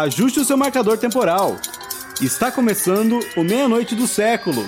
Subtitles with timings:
[0.00, 1.56] Ajuste o seu marcador temporal.
[2.22, 4.62] Está começando o Meia-Noite do Século.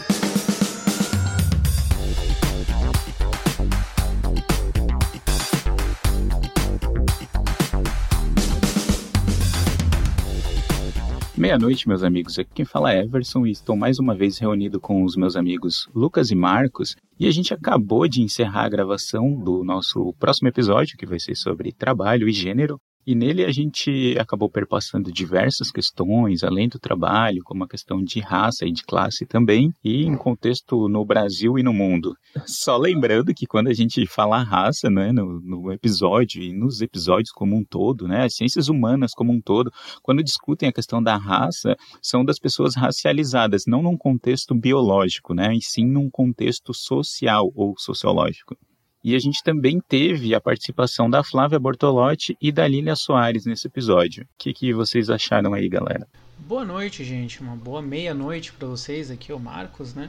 [11.35, 12.39] Meia-noite, meus amigos.
[12.39, 15.89] Aqui quem fala é Everson e estou mais uma vez reunido com os meus amigos
[15.95, 16.95] Lucas e Marcos.
[17.19, 21.35] E a gente acabou de encerrar a gravação do nosso próximo episódio, que vai ser
[21.37, 22.79] sobre trabalho e gênero.
[23.05, 28.21] E nele a gente acabou perpassando diversas questões, além do trabalho, como a questão de
[28.21, 32.15] raça e de classe também, e em contexto no Brasil e no mundo.
[32.47, 37.33] Só lembrando que quando a gente fala raça, né, no, no episódio e nos episódios
[37.33, 41.17] como um todo, né, as ciências humanas como um todo, quando discutem a questão da
[41.17, 47.51] raça, são das pessoas racializadas, não num contexto biológico, né, e sim num contexto social
[47.55, 48.57] ou sociológico.
[49.05, 53.67] E a gente também teve a participação da Flávia Bortolotti e da Lília Soares nesse
[53.67, 54.23] episódio.
[54.23, 56.07] O que, que vocês acharam aí, galera?
[56.39, 57.41] Boa noite, gente.
[57.41, 59.11] Uma boa meia-noite para vocês.
[59.11, 60.09] Aqui o Marcos, né?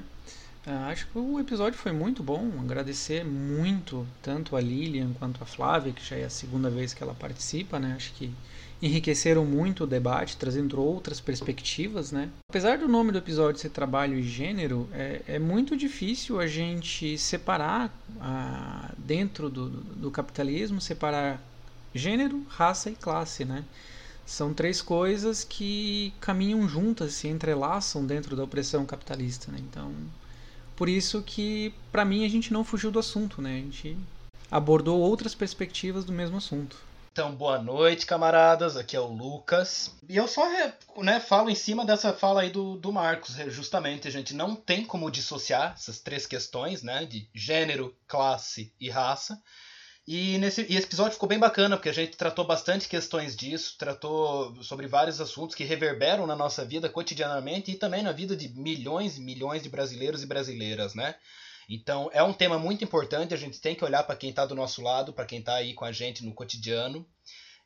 [0.67, 2.51] Uh, acho que o episódio foi muito bom.
[2.59, 7.01] Agradecer muito tanto a Lilian quanto a Flávia, que já é a segunda vez que
[7.01, 7.95] ela participa, né?
[7.97, 8.31] Acho que
[8.83, 12.29] enriqueceram muito o debate, trazendo outras perspectivas, né?
[12.49, 17.17] Apesar do nome do episódio ser trabalho e gênero, é, é muito difícil a gente
[17.17, 21.41] separar ah, dentro do, do capitalismo, separar
[21.95, 23.63] gênero, raça e classe, né?
[24.25, 29.59] São três coisas que caminham juntas, se entrelaçam dentro da opressão capitalista, né?
[29.61, 29.93] Então,
[30.75, 33.53] por isso que, para mim, a gente não fugiu do assunto, né?
[33.53, 33.97] A gente
[34.51, 36.75] abordou outras perspectivas do mesmo assunto.
[37.13, 38.75] Então, boa noite, camaradas.
[38.75, 39.95] Aqui é o Lucas.
[40.09, 40.49] E eu só
[40.97, 44.07] né, falo em cima dessa fala aí do, do Marcos, justamente.
[44.07, 47.05] A gente não tem como dissociar essas três questões, né?
[47.05, 49.39] De gênero, classe e raça.
[50.07, 53.75] E, nesse, e esse episódio ficou bem bacana, porque a gente tratou bastante questões disso,
[53.77, 58.49] tratou sobre vários assuntos que reverberam na nossa vida cotidianamente e também na vida de
[58.49, 61.13] milhões e milhões de brasileiros e brasileiras, né?
[61.69, 64.55] Então é um tema muito importante, a gente tem que olhar para quem está do
[64.55, 67.05] nosso lado, para quem está aí com a gente no cotidiano.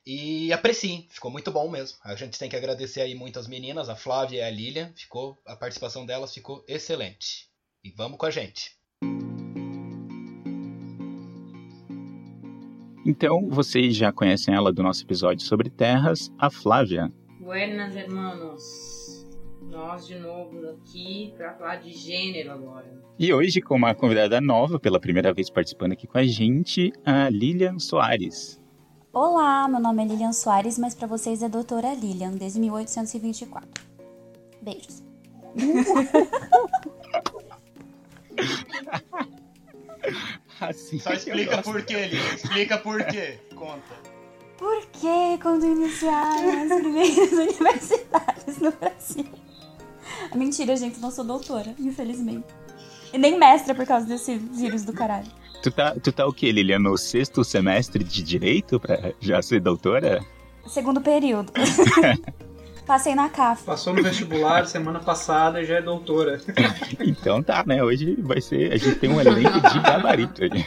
[0.06, 1.98] E apreciem, ficou muito bom mesmo.
[2.02, 5.38] A gente tem que agradecer aí muito as meninas, a Flávia e a Lilian, ficou,
[5.46, 7.50] a participação delas ficou excelente.
[7.84, 8.72] E vamos com a gente.
[13.06, 17.12] Então, vocês já conhecem ela do nosso episódio sobre terras, a Flávia.
[17.40, 18.97] Buenas, hermanos
[19.78, 22.92] nós de novo aqui para falar de gênero agora.
[23.20, 27.30] E hoje, com uma convidada nova, pela primeira vez participando aqui com a gente, a
[27.30, 28.60] Lilian Soares.
[29.14, 33.70] Olá, meu nome é Lilian Soares, mas para vocês é doutora Lilian, desde 1824.
[34.64, 35.04] Beijos.
[40.60, 42.34] assim Só explica por quê, Lilian.
[42.34, 43.38] Explica por quê.
[43.54, 43.96] Conta.
[44.58, 49.47] Por que quando iniciaram as primeiras universidades no Brasil?
[50.36, 52.48] Mentira, gente, não sou doutora, infelizmente.
[53.14, 55.28] E nem mestra por causa desse vírus do caralho.
[55.62, 56.80] Tu tá, tu tá o quê, Lilian?
[56.80, 60.24] No sexto semestre de direito pra já ser doutora?
[60.68, 61.52] Segundo período.
[62.86, 63.64] Passei na CAF.
[63.64, 66.40] Passou no vestibular semana passada e já é doutora.
[67.02, 67.84] então tá, né?
[67.84, 68.72] Hoje vai ser.
[68.72, 70.66] A gente tem um elenco de gabarito aí.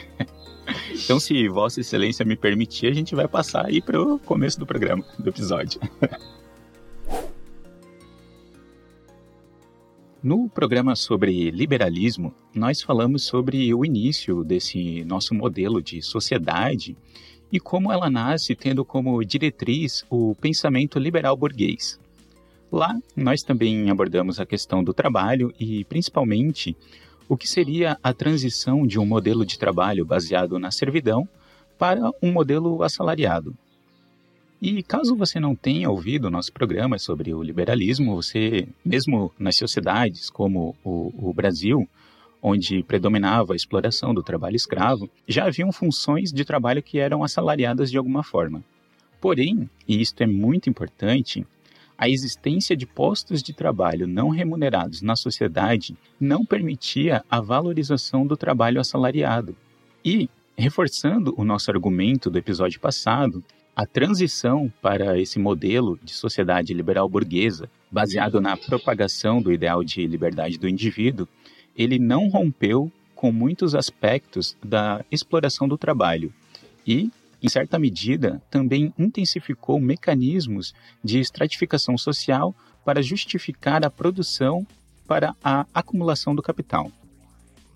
[0.93, 5.03] Então, se Vossa Excelência me permitir, a gente vai passar aí pro começo do programa,
[5.19, 5.81] do episódio.
[10.23, 16.95] No programa sobre liberalismo, nós falamos sobre o início desse nosso modelo de sociedade
[17.51, 21.99] e como ela nasce tendo como diretriz o pensamento liberal burguês.
[22.71, 26.77] Lá, nós também abordamos a questão do trabalho e, principalmente,
[27.27, 31.27] o que seria a transição de um modelo de trabalho baseado na servidão
[31.79, 33.57] para um modelo assalariado.
[34.60, 40.28] E caso você não tenha ouvido nosso programa sobre o liberalismo, você, mesmo nas sociedades
[40.28, 41.88] como o, o Brasil,
[42.43, 47.91] onde predominava a exploração do trabalho escravo, já haviam funções de trabalho que eram assalariadas
[47.91, 48.62] de alguma forma.
[49.18, 51.47] Porém, e isto é muito importante,
[51.97, 58.36] a existência de postos de trabalho não remunerados na sociedade não permitia a valorização do
[58.36, 59.56] trabalho assalariado.
[60.04, 63.42] E, reforçando o nosso argumento do episódio passado,
[63.75, 70.07] a transição para esse modelo de sociedade liberal burguesa, baseado na propagação do ideal de
[70.07, 71.27] liberdade do indivíduo,
[71.77, 76.33] ele não rompeu com muitos aspectos da exploração do trabalho
[76.87, 77.11] e,
[77.43, 84.66] em certa medida, também intensificou mecanismos de estratificação social para justificar a produção
[85.07, 86.91] para a acumulação do capital.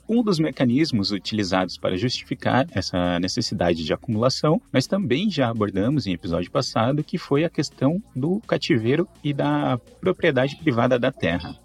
[0.07, 6.13] Um dos mecanismos utilizados para justificar essa necessidade de acumulação, nós também já abordamos em
[6.13, 11.59] episódio passado, que foi a questão do cativeiro e da propriedade privada da terra.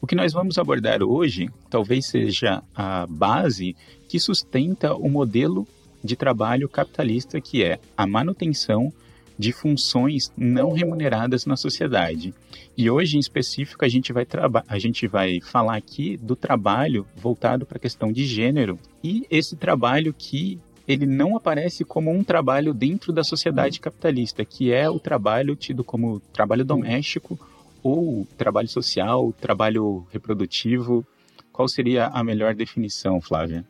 [0.00, 3.76] O que nós vamos abordar hoje talvez seja a base
[4.08, 5.66] que sustenta o modelo
[6.02, 8.92] de trabalho capitalista que é a manutenção
[9.38, 12.34] de funções não remuneradas na sociedade.
[12.76, 14.26] E hoje, em específico, a gente vai,
[14.68, 19.56] a gente vai falar aqui do trabalho voltado para a questão de gênero e esse
[19.56, 24.98] trabalho que ele não aparece como um trabalho dentro da sociedade capitalista, que é o
[24.98, 27.38] trabalho tido como trabalho doméstico
[27.82, 31.06] ou trabalho social, trabalho reprodutivo.
[31.52, 33.64] Qual seria a melhor definição, Flávia?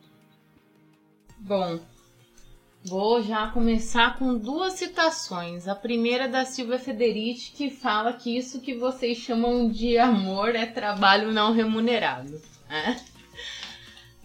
[1.39, 1.79] Bom,
[2.87, 5.67] Vou já começar com duas citações.
[5.67, 10.55] A primeira é da Silvia Federici, que fala que isso que vocês chamam de amor
[10.55, 12.39] é trabalho não remunerado.
[12.69, 13.03] Né?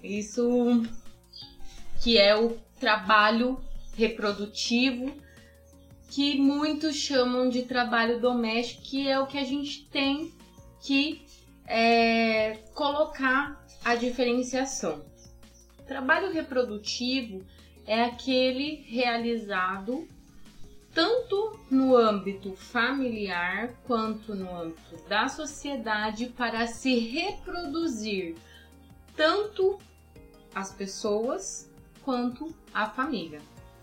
[0.04, 0.82] Isso
[2.02, 3.58] que é o trabalho
[3.96, 5.10] reprodutivo,
[6.10, 10.34] que muitos chamam de trabalho doméstico, que é o que a gente tem
[10.82, 11.24] que
[11.66, 15.02] é, colocar a diferenciação.
[15.86, 17.42] Trabalho reprodutivo
[17.90, 20.06] é aquele realizado
[20.94, 28.36] tanto no âmbito familiar quanto no âmbito da sociedade para se reproduzir
[29.16, 29.76] tanto
[30.54, 31.68] as pessoas
[32.04, 33.40] quanto a família,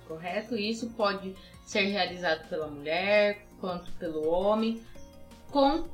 [0.08, 0.56] correto?
[0.56, 4.82] Isso pode ser realizado pela mulher quanto pelo homem,
[5.52, 5.86] com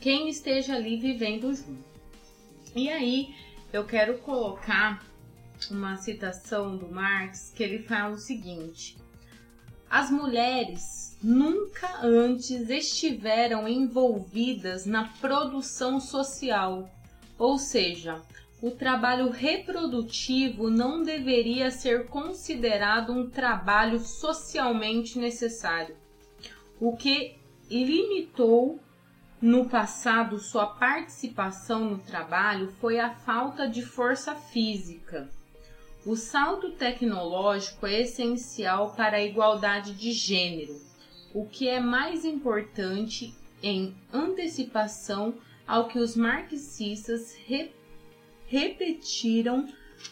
[0.00, 1.84] quem esteja ali vivendo junto.
[2.74, 3.32] E aí
[3.72, 5.08] eu quero colocar
[5.70, 8.96] uma citação do Marx que ele fala o seguinte:
[9.88, 16.88] As mulheres nunca antes estiveram envolvidas na produção social,
[17.38, 18.22] ou seja,
[18.62, 25.96] o trabalho reprodutivo não deveria ser considerado um trabalho socialmente necessário,
[26.78, 27.36] o que
[27.70, 28.80] limitou
[29.40, 35.28] no passado sua participação no trabalho foi a falta de força física.
[36.06, 40.80] O salto tecnológico é essencial para a igualdade de gênero,
[41.34, 45.34] o que é mais importante em antecipação
[45.66, 47.70] ao que os marxistas re
[48.46, 49.68] repetiram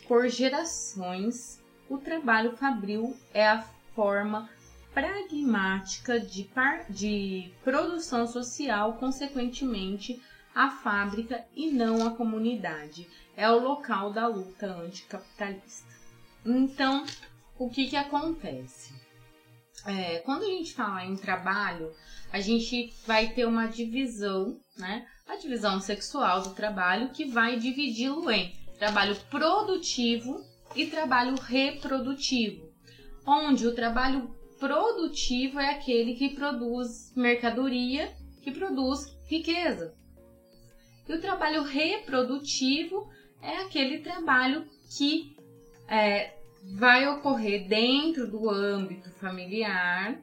[0.06, 1.58] por gerações.
[1.88, 3.62] O trabalho fabril é a
[3.94, 4.48] forma
[4.92, 6.48] pragmática de,
[6.90, 10.20] de produção social, consequentemente,
[10.58, 13.08] a fábrica e não a comunidade.
[13.36, 15.94] É o local da luta anticapitalista.
[16.44, 17.06] Então,
[17.56, 18.92] o que, que acontece?
[19.86, 21.94] É, quando a gente fala em trabalho,
[22.32, 25.06] a gente vai ter uma divisão, né?
[25.28, 30.44] A divisão sexual do trabalho que vai dividi-lo em trabalho produtivo
[30.74, 32.68] e trabalho reprodutivo,
[33.24, 38.12] onde o trabalho produtivo é aquele que produz mercadoria,
[38.42, 39.96] que produz riqueza.
[41.08, 43.08] E o trabalho reprodutivo
[43.40, 44.66] é aquele trabalho
[44.96, 45.34] que
[45.88, 46.34] é,
[46.74, 50.18] vai ocorrer dentro do âmbito familiar,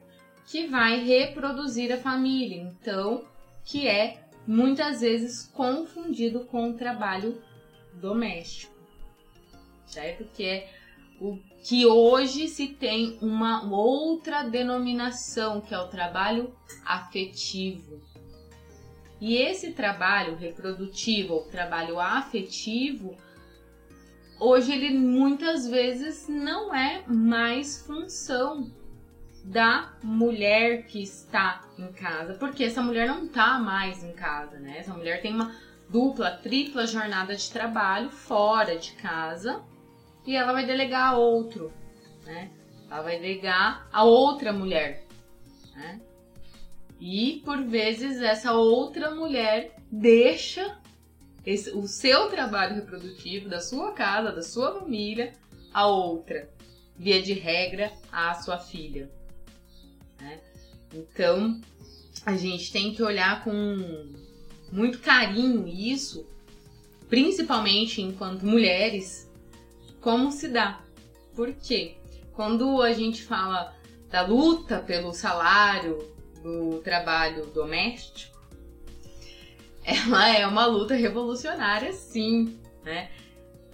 [0.46, 2.62] que vai reproduzir a família.
[2.62, 3.24] Então,
[3.64, 7.42] que é muitas vezes confundido com o trabalho
[7.94, 8.72] doméstico,
[9.86, 10.24] certo?
[10.36, 10.72] Que é
[11.20, 18.00] o que hoje se tem uma outra denominação, que é o trabalho afetivo.
[19.20, 23.16] E esse trabalho reprodutivo ou trabalho afetivo,
[24.38, 28.70] hoje ele muitas vezes não é mais função
[29.44, 34.78] da mulher que está em casa, porque essa mulher não está mais em casa, né?
[34.78, 35.54] Essa mulher tem uma
[35.88, 39.62] dupla, tripla jornada de trabalho fora de casa
[40.26, 41.72] e ela vai delegar a outro,
[42.24, 42.50] né?
[42.90, 45.04] Ela vai delegar a outra mulher,
[45.74, 46.00] né?
[47.00, 50.78] E por vezes essa outra mulher deixa
[51.44, 55.32] esse, o seu trabalho reprodutivo da sua casa, da sua família,
[55.72, 56.48] a outra,
[56.96, 59.10] via de regra, a sua filha.
[60.20, 60.40] Né?
[60.92, 61.60] Então
[62.24, 64.12] a gente tem que olhar com
[64.72, 66.26] muito carinho isso,
[67.08, 69.30] principalmente enquanto mulheres,
[70.00, 70.80] como se dá.
[71.34, 71.96] Por quê?
[72.32, 73.74] Quando a gente fala
[74.10, 78.36] da luta pelo salário, do trabalho doméstico,
[79.84, 83.10] ela é uma luta revolucionária, sim, né?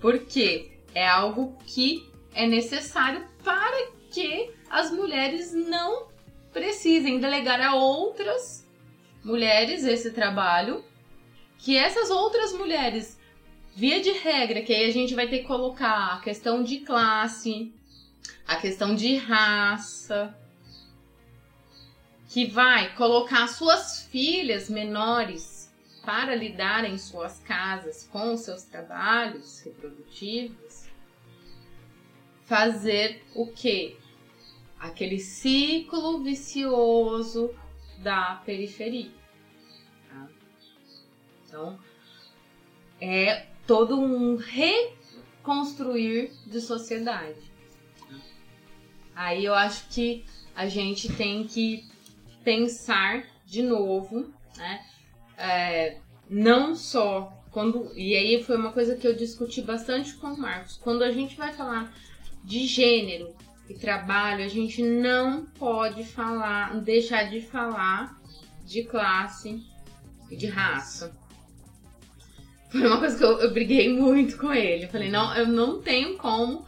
[0.01, 6.09] Porque é algo que é necessário para que as mulheres não
[6.53, 8.69] precisem delegar a outras
[9.25, 10.85] mulheres esse trabalho,
[11.59, 13.19] que essas outras mulheres
[13.75, 17.73] via de regra, que aí a gente vai ter que colocar a questão de classe,
[18.47, 20.37] a questão de raça,
[22.33, 25.71] que vai colocar suas filhas menores
[26.03, 30.87] para lidar em suas casas com seus trabalhos reprodutivos,
[32.47, 33.99] fazer o que?
[34.81, 37.55] Aquele ciclo vicioso
[37.99, 39.13] da periferia.
[40.09, 40.29] Tá?
[41.47, 41.79] Então,
[42.99, 47.53] é todo um reconstruir de sociedade.
[49.15, 50.25] Aí eu acho que
[50.55, 51.92] a gente tem que
[52.45, 54.81] pensar de novo, né?
[55.37, 60.39] É, não só quando e aí foi uma coisa que eu discuti bastante com o
[60.39, 60.79] Marcos.
[60.83, 61.93] Quando a gente vai falar
[62.43, 63.35] de gênero
[63.69, 68.19] e trabalho, a gente não pode falar, deixar de falar
[68.65, 69.63] de classe
[70.31, 71.15] e de raça.
[72.71, 74.87] Foi uma coisa que eu, eu briguei muito com ele.
[74.87, 76.65] Eu falei, não, eu não tenho como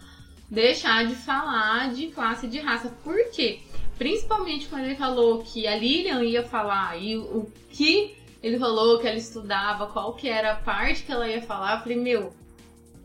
[0.50, 2.90] deixar de falar de classe e de raça.
[3.02, 3.60] Por quê?
[3.96, 9.06] Principalmente quando ele falou que a Lilian ia falar e o que ele falou que
[9.06, 12.34] ela estudava, qual que era a parte que ela ia falar, eu falei, meu,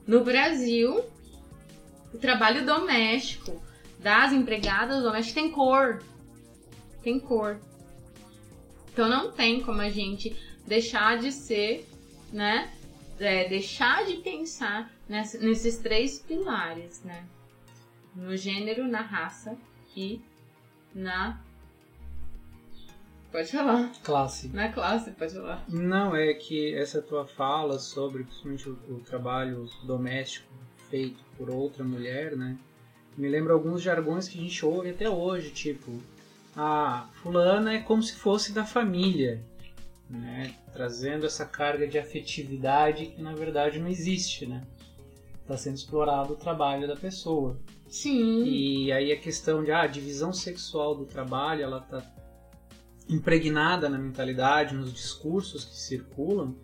[0.06, 1.04] no Brasil,
[2.14, 3.62] o trabalho doméstico
[4.00, 6.04] das empregadas domésticas tem cor.
[7.04, 7.60] Tem cor.
[8.92, 11.88] Então não tem como a gente deixar de ser,
[12.34, 12.74] né?
[13.20, 17.26] É, deixar de pensar nesses três pilares, né?
[18.16, 19.58] No gênero, na raça
[19.96, 20.22] e
[20.94, 21.42] na.
[23.32, 23.92] Pode falar.
[24.04, 24.48] Classe.
[24.50, 25.64] Na classe, pode falar.
[25.70, 30.48] Não, é que essa tua fala sobre principalmente o, o trabalho doméstico
[30.90, 32.58] feito por outra mulher, né?
[33.16, 35.92] Me lembra alguns jargões que a gente ouve até hoje, tipo,
[36.56, 39.44] a fulana é como se fosse da família,
[40.10, 40.56] né?
[40.74, 44.64] Trazendo essa carga de afetividade que na verdade não existe, né?
[45.42, 47.58] Está sendo explorado o trabalho da pessoa.
[47.90, 48.44] Sim.
[48.46, 52.04] E aí a questão de ah, a divisão sexual do trabalho, ela tá
[53.10, 56.56] impregnada na mentalidade, nos discursos que circulam,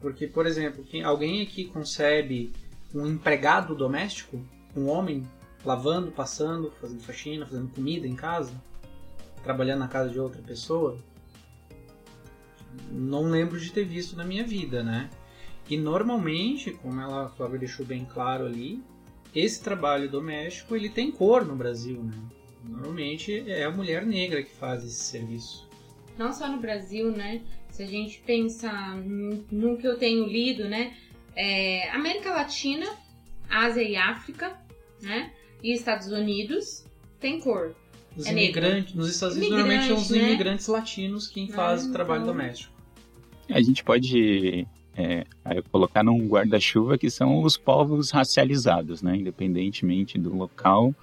[0.00, 2.52] porque, por exemplo, quem, alguém aqui concebe
[2.94, 4.42] um empregado doméstico,
[4.74, 5.22] um homem
[5.64, 8.52] lavando, passando, fazendo faxina, fazendo comida em casa,
[9.44, 10.98] trabalhando na casa de outra pessoa,
[12.90, 15.10] não lembro de ter visto na minha vida, né?
[15.68, 18.82] E normalmente, como ela, a Flávia deixou bem claro ali,
[19.34, 22.14] esse trabalho doméstico ele tem cor no Brasil, né?
[22.64, 25.68] Normalmente é a mulher negra que faz esse serviço.
[26.16, 27.42] Não só no Brasil, né?
[27.70, 30.94] Se a gente pensar no que eu tenho lido, né?
[31.34, 32.86] É, América Latina,
[33.48, 34.56] Ásia e África,
[35.00, 35.32] né?
[35.62, 36.84] E Estados Unidos
[37.18, 37.74] tem cor.
[38.16, 40.18] Os é imigrantes, nos Estados Unidos normalmente são os né?
[40.18, 42.34] imigrantes latinos quem faz ah, o trabalho então...
[42.34, 42.72] doméstico.
[43.48, 45.24] A gente pode é,
[45.70, 49.16] colocar num guarda-chuva que são os povos racializados, né?
[49.16, 50.94] Independentemente do local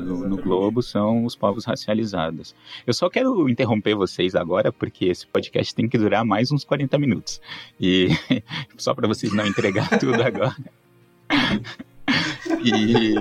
[0.00, 2.54] no, no, globo, são os povos racializados.
[2.86, 6.98] Eu só quero interromper vocês agora, porque esse podcast tem que durar mais uns 40
[6.98, 7.40] minutos.
[7.80, 8.08] E
[8.76, 10.56] só para vocês não entregar tudo agora.
[12.64, 13.14] e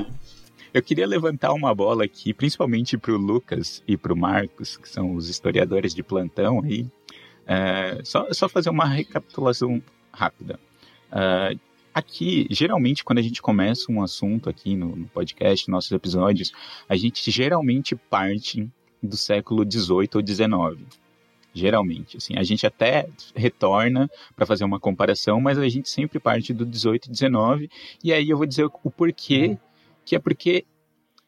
[0.74, 4.88] eu queria levantar uma bola aqui, principalmente para o Lucas e para o Marcos, que
[4.88, 6.88] são os historiadores de plantão aí,
[7.46, 9.82] é, só, só fazer uma recapitulação
[10.12, 10.60] rápida.
[11.12, 11.56] É,
[11.94, 16.52] aqui, geralmente, quando a gente começa um assunto aqui no, no podcast, nossos episódios,
[16.88, 18.70] a gente geralmente parte
[19.02, 21.02] do século XVIII ou XIX.
[21.54, 26.54] Geralmente, assim, a gente até retorna para fazer uma comparação, mas a gente sempre parte
[26.54, 27.70] do 18 e 19,
[28.02, 29.58] e aí eu vou dizer o porquê, uhum.
[30.06, 30.66] que é porque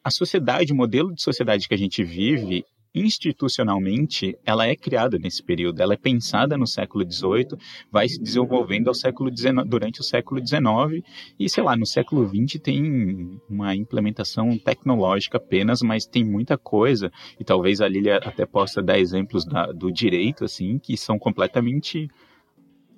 [0.02, 2.64] a sociedade, o modelo de sociedade que a gente vive,
[2.94, 7.58] institucionalmente, ela é criada nesse período, ela é pensada no século XVIII,
[7.90, 11.04] vai se desenvolvendo ao século XIX, durante o século XIX
[11.38, 17.10] e, sei lá, no século XX tem uma implementação tecnológica apenas, mas tem muita coisa
[17.38, 22.08] e talvez a Lilia até possa dar exemplos da, do direito, assim, que são completamente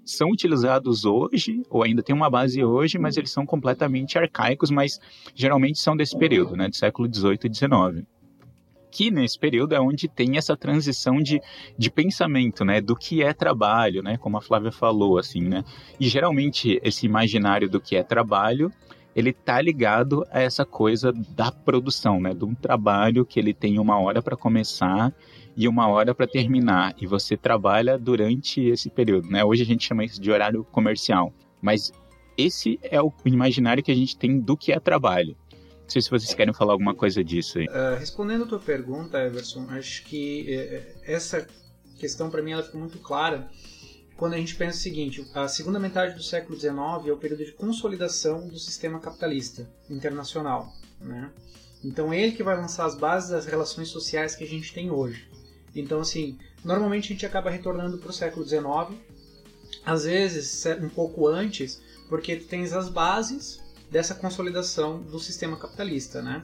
[0.05, 5.01] são utilizados hoje, ou ainda tem uma base hoje, mas eles são completamente arcaicos, mas
[5.35, 8.07] geralmente são desse período, né, do século XVIII e XIX
[8.97, 11.41] aqui nesse período é onde tem essa transição de,
[11.77, 15.63] de pensamento, né, do que é trabalho, né, como a Flávia falou, assim, né,
[16.01, 18.73] e geralmente esse imaginário do que é trabalho
[19.15, 23.79] ele tá ligado a essa coisa da produção, né, de um trabalho que ele tem
[23.79, 25.13] uma hora para começar
[25.57, 29.43] e uma hora para terminar, e você trabalha durante esse período, né?
[29.43, 31.91] Hoje a gente chama isso de horário comercial, mas
[32.37, 35.35] esse é o imaginário que a gente tem do que é trabalho.
[35.87, 37.67] Não sei se vocês querem falar alguma coisa disso aí.
[37.67, 41.47] Uh, respondendo a tua pergunta, Everson, acho que uh, essa
[41.97, 43.49] questão para mim ela ficou muito clara
[44.17, 46.77] quando a gente pensa o seguinte: a segunda metade do século XIX
[47.07, 50.73] é o período de consolidação do sistema capitalista internacional.
[51.01, 51.31] Né?
[51.85, 54.91] Então, é ele que vai lançar as bases das relações sociais que a gente tem
[54.91, 55.31] hoje.
[55.73, 58.99] Então, assim, normalmente a gente acaba retornando para o século XIX,
[59.85, 66.23] às vezes um pouco antes, porque tu tens as bases dessa consolidação do sistema capitalista,
[66.23, 66.43] né?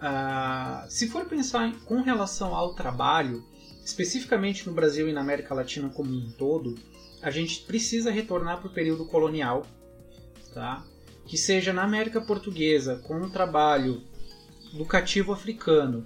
[0.00, 3.44] Ah, se for pensar em, com relação ao trabalho,
[3.84, 6.78] especificamente no Brasil e na América Latina como um todo,
[7.22, 9.66] a gente precisa retornar para o período colonial,
[10.54, 10.82] tá?
[11.26, 14.02] que seja na América Portuguesa, com o trabalho
[14.72, 16.04] do cativo africano,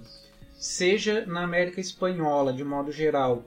[0.59, 3.43] seja na América Espanhola, de modo geral,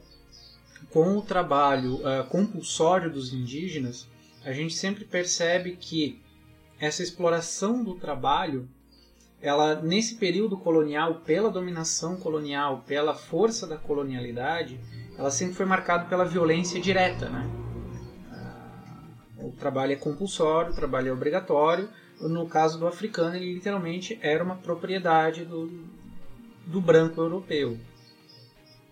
[0.91, 4.09] com o trabalho uh, compulsório dos indígenas,
[4.45, 6.21] a gente sempre percebe que
[6.81, 8.69] essa exploração do trabalho,
[9.41, 14.81] ela nesse período colonial, pela dominação colonial, pela força da colonialidade,
[15.17, 17.49] ela sempre foi marcada pela violência direta, né?
[18.31, 21.89] Ah, o trabalho é compulsório, o trabalho é obrigatório.
[22.21, 25.71] No caso do africano, ele literalmente era uma propriedade do,
[26.67, 27.79] do branco europeu.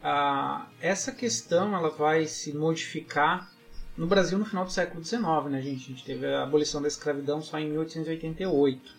[0.03, 3.51] Ah, essa questão ela vai se modificar
[3.97, 5.85] no Brasil no final do século XIX, né, gente?
[5.85, 8.95] A gente teve a abolição da escravidão só em 1888,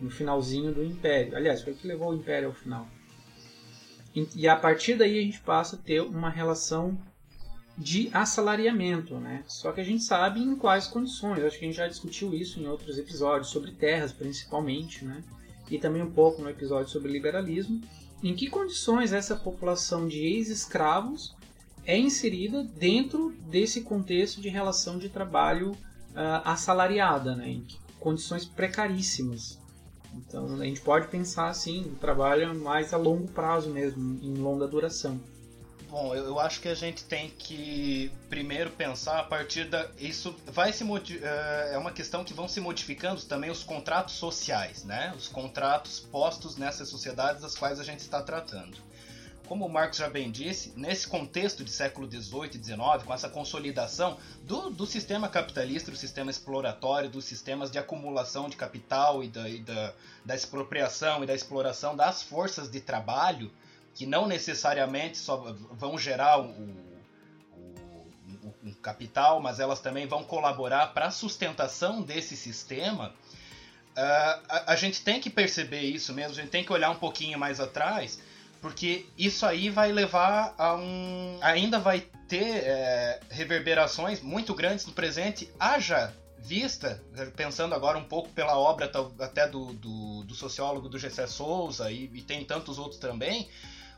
[0.00, 1.36] no finalzinho do Império.
[1.36, 2.86] Aliás, foi o que levou o Império ao final.
[4.34, 6.98] E a partir daí a gente passa a ter uma relação
[7.76, 9.44] de assalariamento, né?
[9.46, 11.44] Só que a gente sabe em quais condições.
[11.44, 15.22] Acho que a gente já discutiu isso em outros episódios sobre terras, principalmente, né?
[15.70, 17.80] E também um pouco no episódio sobre liberalismo.
[18.20, 21.36] Em que condições essa população de ex-escravos
[21.88, 27.48] é inserida dentro desse contexto de relação de trabalho uh, assalariada, né?
[27.48, 27.66] Em
[27.98, 29.58] condições precaríssimas.
[30.14, 34.68] Então a gente pode pensar assim, o trabalho mais a longo prazo mesmo, em longa
[34.68, 35.18] duração.
[35.88, 39.88] Bom, eu, acho que a gente tem que primeiro pensar a partir da.
[39.98, 44.84] Isso vai se eh, é uma questão que vão se modificando também os contratos sociais,
[44.84, 45.14] né?
[45.16, 48.76] Os contratos postos nessas sociedades das quais a gente está tratando.
[49.48, 53.30] Como o Marcos já bem disse, nesse contexto de século XVIII e XIX, com essa
[53.30, 59.28] consolidação do, do sistema capitalista, do sistema exploratório, dos sistemas de acumulação de capital e
[59.28, 63.50] da, e da, da expropriação e da exploração das forças de trabalho,
[63.94, 66.50] que não necessariamente só vão gerar o,
[67.54, 73.14] o, o capital, mas elas também vão colaborar para a sustentação desse sistema.
[73.96, 76.98] Uh, a, a, gente tem que perceber isso mesmo, a gente tem que olhar um
[76.98, 78.20] pouquinho mais atrás,
[78.60, 81.38] porque isso aí vai levar a um.
[81.40, 87.02] ainda vai ter é, reverberações muito grandes no presente, haja vista,
[87.36, 88.90] pensando agora um pouco pela obra
[89.20, 93.48] até do, do, do sociólogo do Gessé Souza e, e tem tantos outros também,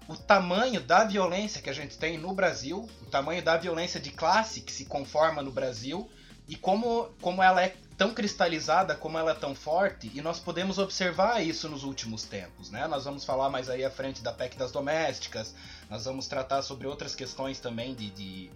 [0.09, 4.11] o tamanho da violência que a gente tem no Brasil, o tamanho da violência de
[4.11, 6.11] classe que se conforma no Brasil
[6.49, 10.79] e como, como ela é tão cristalizada, como ela é tão forte, e nós podemos
[10.79, 12.71] observar isso nos últimos tempos.
[12.71, 12.87] Né?
[12.87, 15.55] Nós vamos falar mais aí à frente da PEC das domésticas,
[15.91, 18.51] nós vamos tratar sobre outras questões também de, de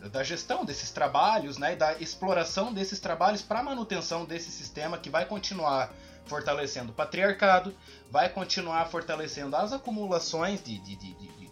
[0.00, 1.74] da, da gestão desses trabalhos né?
[1.74, 5.92] da exploração desses trabalhos para manutenção desse sistema que vai continuar
[6.24, 7.74] fortalecendo o patriarcado,
[8.08, 11.48] vai continuar fortalecendo as acumulações de, de, de, de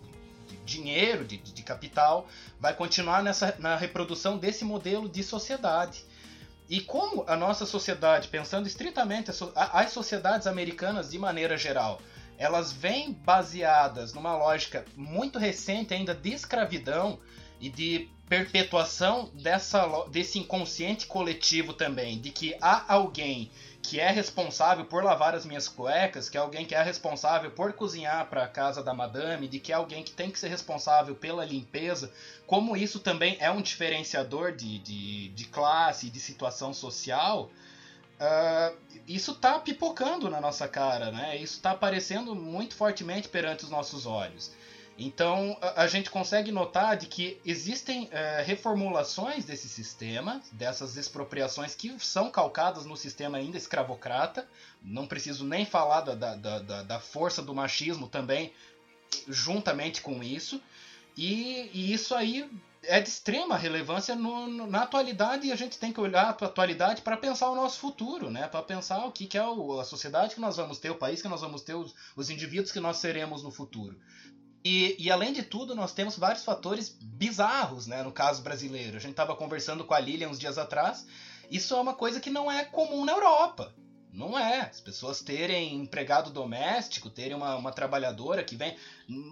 [0.64, 2.29] dinheiro, de, de, capital,
[2.61, 6.05] vai continuar nessa, na reprodução desse modelo de sociedade.
[6.69, 12.01] E como a nossa sociedade, pensando estritamente as sociedades americanas de maneira geral,
[12.39, 17.19] elas vêm baseadas numa lógica muito recente ainda de escravidão
[17.61, 23.51] e de perpetuação dessa, desse inconsciente coletivo também, de que há alguém
[23.88, 27.72] que é responsável por lavar as minhas cuecas, que é alguém que é responsável por
[27.72, 31.14] cozinhar para a casa da madame, de que é alguém que tem que ser responsável
[31.14, 32.12] pela limpeza,
[32.49, 37.49] como isso também é um diferenciador de, de, de classe, de situação social,
[38.20, 41.37] uh, isso está pipocando na nossa cara, né?
[41.37, 44.51] Isso está aparecendo muito fortemente perante os nossos olhos.
[44.99, 51.99] Então a, gente consegue notar de que existem é, reformulações desse sistema, dessas expropriações que
[51.99, 54.49] são calcadas no sistema ainda escravocrata.
[54.83, 58.55] Não preciso nem falar da, da, da, da força do machismo também,
[59.29, 60.63] juntamente com isso.
[61.15, 62.49] E, e, isso aí
[62.83, 66.31] é de extrema relevância no, no, na atualidade e a gente tem que olhar a
[66.31, 68.47] atualidade para pensar o nosso futuro, né?
[68.49, 71.21] para pensar o que, que é o, a sociedade que nós vamos ter, o país
[71.21, 73.99] que nós vamos ter, os, os indivíduos que nós seremos no futuro.
[74.69, 78.97] E, e, além de tudo, nós temos vários fatores bizarros, né, no caso brasileiro.
[78.97, 81.07] A gente estava conversando com a Lilian uns dias atrás.
[81.49, 83.73] Isso é uma coisa que não é comum na Europa.
[84.13, 84.69] Não é.
[84.85, 88.77] pessoas terem empregado doméstico, terem uma, uma trabalhadora que vem.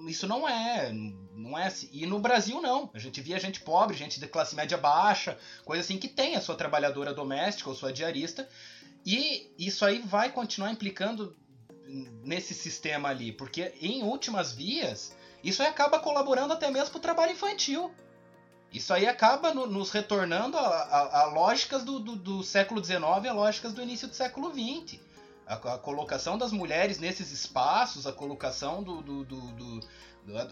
[0.07, 0.93] Isso não é.
[0.93, 1.89] Não é assim.
[1.91, 2.89] E no Brasil não.
[2.95, 6.41] A gente via gente pobre, gente de classe média baixa, coisa assim, que tem a
[6.41, 8.49] sua trabalhadora doméstica ou sua diarista.
[9.05, 11.37] E isso aí vai continuar implicando
[12.23, 15.13] nesse sistema ali, porque em últimas vias,
[15.45, 17.95] isso aí acaba colaborando até mesmo para o trabalho infantil.
[18.73, 23.03] Isso aí acaba no, nos retornando a, a, a lógicas do, do, do, século XIX
[23.25, 24.99] e a lógicas do início do século XX.
[25.47, 29.81] A, a colocação das mulheres nesses espaços, a colocação do, do, do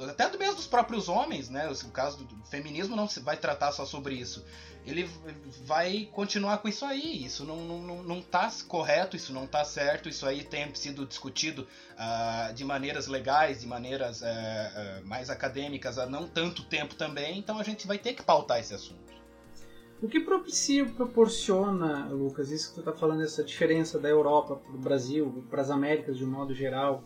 [0.09, 1.71] até do mesmo dos próprios homens, né?
[1.71, 4.45] O caso do feminismo não vai tratar só sobre isso.
[4.85, 5.09] Ele
[5.65, 7.25] vai continuar com isso aí.
[7.25, 10.11] Isso não, não, não tá correto, isso não tá certo.
[10.11, 15.99] Isso aí tem sido discutido uh, de maneiras legais, de maneiras uh, uh, mais acadêmicas
[15.99, 17.39] há não tanto tempo também.
[17.39, 19.22] Então a gente vai ter que pautar esse assunto.
[20.03, 24.75] O que propicia, proporciona, Lucas, isso que tu está falando, essa diferença da Europa para
[24.75, 27.05] o Brasil, para as Américas de um modo geral,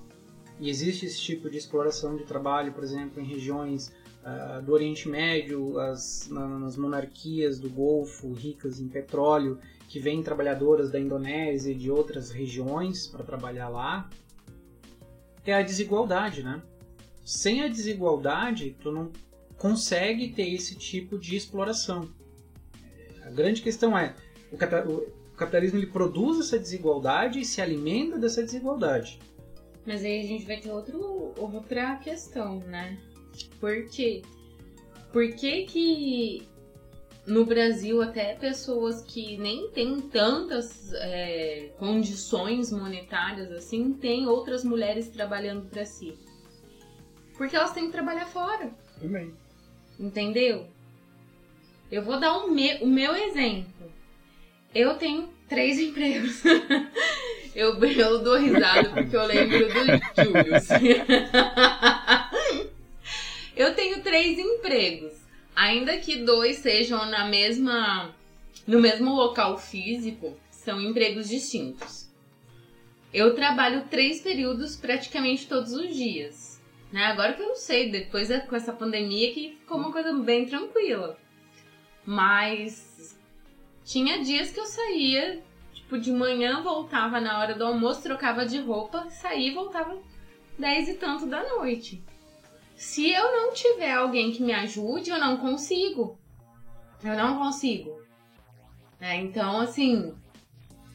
[0.58, 3.92] e existe esse tipo de exploração de trabalho, por exemplo, em regiões
[4.24, 10.90] uh, do Oriente Médio, as, nas monarquias do Golfo, ricas em petróleo, que vêm trabalhadoras
[10.90, 14.08] da Indonésia e de outras regiões para trabalhar lá,
[15.44, 16.62] é a desigualdade, né?
[17.22, 19.12] Sem a desigualdade, tu não
[19.58, 22.08] consegue ter esse tipo de exploração.
[23.36, 24.14] A grande questão é,
[24.50, 24.56] o
[25.36, 29.18] capitalismo ele produz essa desigualdade e se alimenta dessa desigualdade.
[29.84, 32.98] Mas aí a gente vai ter outro, outra questão, né?
[33.60, 34.22] Por quê?
[35.12, 36.48] Por que que
[37.26, 45.10] no Brasil até pessoas que nem têm tantas é, condições monetárias assim, tem outras mulheres
[45.10, 46.18] trabalhando para si?
[47.36, 48.70] Porque elas têm que trabalhar fora.
[48.98, 49.34] Também.
[50.00, 50.74] Entendeu?
[51.90, 53.92] Eu vou dar o meu, o meu exemplo.
[54.74, 56.42] Eu tenho três empregos.
[57.54, 60.68] Eu, eu dou risada porque eu lembro do Julius.
[63.56, 65.12] eu tenho três empregos.
[65.54, 68.14] Ainda que dois sejam na mesma,
[68.66, 72.10] no mesmo local físico, são empregos distintos.
[73.14, 76.60] Eu trabalho três períodos praticamente todos os dias.
[76.92, 77.04] Né?
[77.04, 81.18] Agora que eu sei, depois com essa pandemia que ficou uma coisa bem tranquila.
[82.06, 83.18] Mas
[83.84, 85.42] tinha dias que eu saía
[85.86, 89.96] Tipo, de manhã voltava na hora do almoço, trocava de roupa, saía e voltava
[90.58, 92.02] dez e tanto da noite.
[92.74, 96.18] Se eu não tiver alguém que me ajude, eu não consigo.
[97.04, 98.02] Eu não consigo.
[99.00, 100.12] É, então, assim,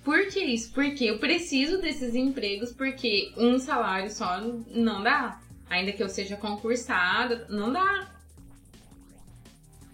[0.03, 0.73] por que isso?
[0.73, 5.39] Porque eu preciso desses empregos, porque um salário só não dá.
[5.69, 8.11] Ainda que eu seja concursada, não dá.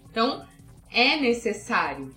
[0.10, 0.44] Então,
[0.98, 2.12] é necessário.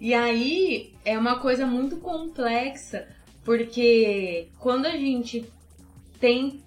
[0.00, 3.06] E aí é uma coisa muito complexa,
[3.44, 5.44] porque quando a gente
[6.18, 6.60] tem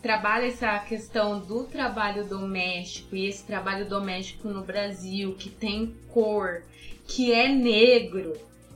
[0.00, 6.62] trabalha essa questão do trabalho doméstico e esse trabalho doméstico no Brasil que tem cor,
[7.06, 8.32] que é negro,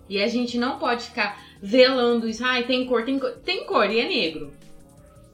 [0.08, 3.90] e a gente não pode ficar velando isso, ai, tem cor, tem cor, tem cor
[3.90, 4.52] e é negro.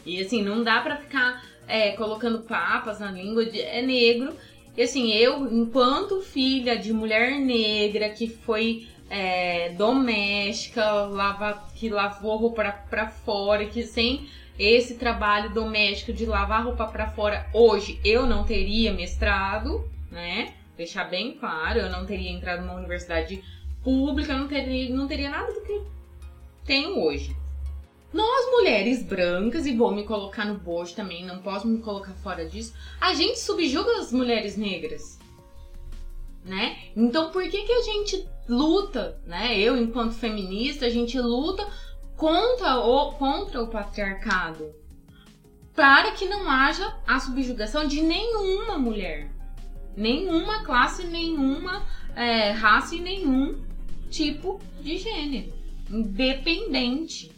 [0.06, 4.34] E assim, não dá para ficar é, colocando papas na língua, de, é negro
[4.76, 12.36] e assim, eu, enquanto filha de mulher negra que foi é, doméstica, lava, que lavou
[12.36, 14.26] roupa para fora, que sem
[14.58, 20.54] esse trabalho doméstico de lavar roupa para fora, hoje eu não teria mestrado, né?
[20.76, 23.42] Deixar bem claro, eu não teria entrado numa universidade
[23.84, 25.82] pública, não teria, não teria nada do que
[26.64, 27.36] tenho hoje.
[28.12, 32.46] Nós, mulheres brancas, e vou me colocar no bojo também, não posso me colocar fora
[32.46, 35.18] disso, a gente subjuga as mulheres negras.
[36.44, 36.76] Né?
[36.96, 39.56] Então por que, que a gente luta, né?
[39.58, 41.66] Eu, enquanto feminista, a gente luta
[42.16, 44.74] contra o, contra o patriarcado
[45.74, 49.30] para que não haja a subjugação de nenhuma mulher,
[49.96, 53.64] nenhuma classe, nenhuma é, raça e nenhum
[54.10, 55.52] tipo de gênero,
[55.90, 57.31] independente.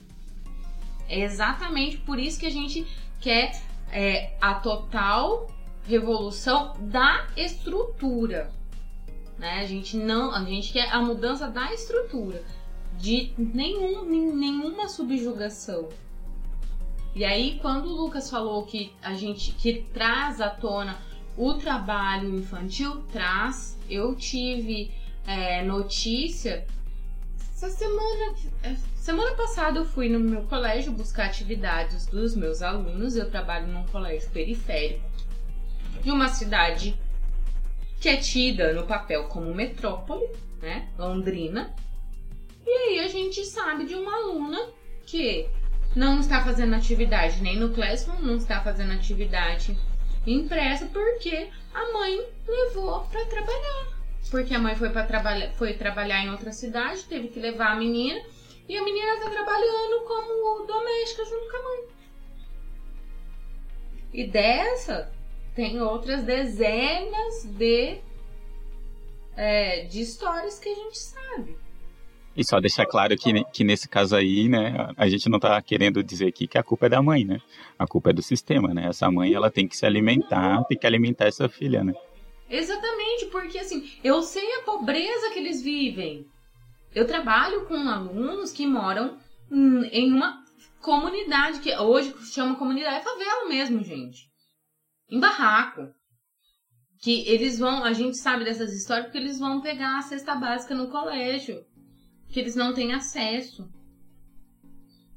[1.09, 2.87] É exatamente por isso que a gente
[3.21, 3.53] quer
[3.90, 5.49] é, a total
[5.87, 8.51] revolução da estrutura.
[9.38, 9.61] Né?
[9.61, 12.43] A gente não, a gente quer a mudança da estrutura,
[12.99, 15.88] de nenhum, nenhuma subjugação.
[17.14, 20.99] E aí, quando o Lucas falou que a gente que traz à tona
[21.37, 23.79] o trabalho infantil, traz.
[23.88, 24.93] Eu tive
[25.27, 26.67] é, notícia
[27.53, 28.35] essa semana,
[29.05, 33.14] semana passada eu fui no meu colégio buscar atividades dos meus alunos.
[33.14, 35.05] Eu trabalho num colégio periférico
[36.03, 36.99] de uma cidade
[38.01, 40.27] que é tida no papel como metrópole,
[40.62, 40.88] né?
[40.99, 41.75] Londrina.
[42.67, 44.59] E aí a gente sabe de uma aluna
[45.05, 45.47] que
[45.95, 49.79] não está fazendo atividade nem no Classroom, não está fazendo atividade
[50.27, 53.99] impressa porque a mãe levou para trabalhar.
[54.31, 57.77] Porque a mãe foi para trabalhar, foi trabalhar em outra cidade, teve que levar a
[57.77, 58.19] menina
[58.68, 61.85] e a menina está trabalhando como doméstica junto com a mãe.
[64.12, 65.12] E dessa
[65.55, 67.98] tem outras dezenas de
[69.37, 71.57] é, de histórias que a gente sabe.
[72.37, 76.03] E só deixar claro que, que nesse caso aí, né, a gente não está querendo
[76.03, 77.40] dizer aqui que a culpa é da mãe, né?
[77.79, 78.87] A culpa é do sistema, né?
[78.88, 81.94] Essa mãe, ela tem que se alimentar, tem que alimentar essa filha, né?
[82.50, 86.27] Exatamente, porque assim, eu sei a pobreza que eles vivem.
[86.94, 89.18] Eu trabalho com alunos que moram
[89.50, 90.44] em uma
[90.80, 94.30] comunidade, que hoje chama comunidade, é favela mesmo, gente.
[95.11, 95.92] Em barraco.
[97.02, 100.74] Que eles vão, a gente sabe dessas histórias porque eles vão pegar a cesta básica
[100.74, 101.64] no colégio
[102.28, 103.68] que eles não têm acesso.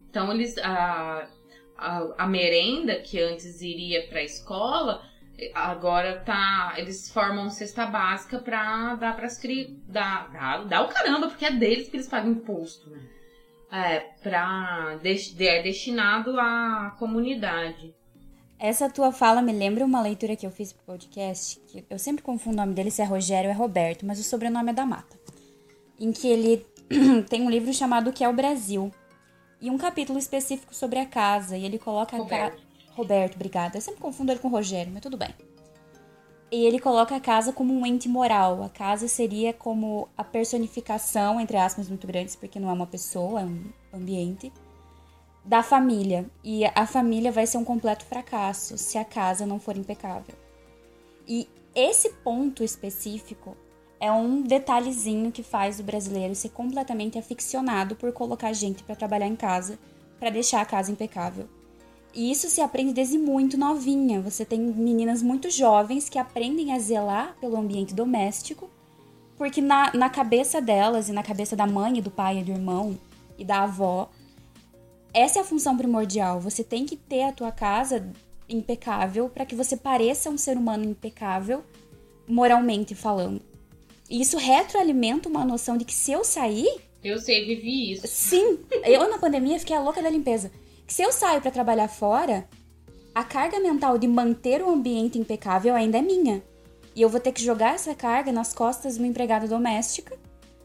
[0.10, 1.30] Então eles a,
[1.78, 5.07] a, a merenda que antes iria para a escola
[5.54, 9.40] agora tá eles formam cesta básica para dar para as
[9.88, 13.00] dar, dar, dar o caramba porque é deles que eles pagam imposto né?
[13.72, 17.94] é para é destinado à comunidade
[18.60, 22.24] essa tua fala me lembra uma leitura que eu fiz pro podcast que eu sempre
[22.24, 24.86] confundo o nome dele se é Rogério ou é Roberto mas o sobrenome é da
[24.86, 25.18] Mata
[26.00, 26.66] em que ele
[27.30, 28.92] tem um livro chamado O que é o Brasil.
[29.60, 31.58] E um capítulo específico sobre a casa.
[31.58, 32.46] E ele coloca Roberto.
[32.46, 32.67] a casa.
[32.98, 33.78] Roberto, obrigada.
[33.78, 35.30] Eu sempre confundo ele com Rogério, mas tudo bem.
[36.52, 38.64] E ele coloca a casa como um ente moral.
[38.64, 43.42] A casa seria como a personificação, entre aspas muito grandes, porque não é uma pessoa,
[43.42, 44.52] é um ambiente,
[45.46, 46.26] da família.
[46.44, 50.34] E a família vai ser um completo fracasso se a casa não for impecável.
[51.28, 53.56] E esse ponto específico
[54.00, 59.28] é um detalhezinho que faz o brasileiro ser completamente aficionado por colocar gente para trabalhar
[59.28, 59.78] em casa,
[60.20, 61.48] para deixar a casa impecável.
[62.18, 64.20] E isso se aprende desde muito novinha.
[64.22, 68.68] Você tem meninas muito jovens que aprendem a zelar pelo ambiente doméstico,
[69.38, 72.98] porque na, na cabeça delas e na cabeça da mãe, do pai, do irmão
[73.38, 74.10] e da avó,
[75.14, 76.40] essa é a função primordial.
[76.42, 78.12] Você tem que ter a tua casa
[78.50, 81.64] impecável para que você pareça um ser humano impecável,
[82.28, 83.44] moralmente falando.
[84.10, 86.82] E isso retroalimenta uma noção de que se eu sair.
[87.04, 88.08] Eu sei, vivi isso.
[88.08, 90.52] Sim, eu na pandemia fiquei a louca da limpeza.
[90.88, 92.48] Se eu saio para trabalhar fora,
[93.14, 96.42] a carga mental de manter o ambiente impecável ainda é minha.
[96.96, 100.18] E eu vou ter que jogar essa carga nas costas de uma empregada doméstica,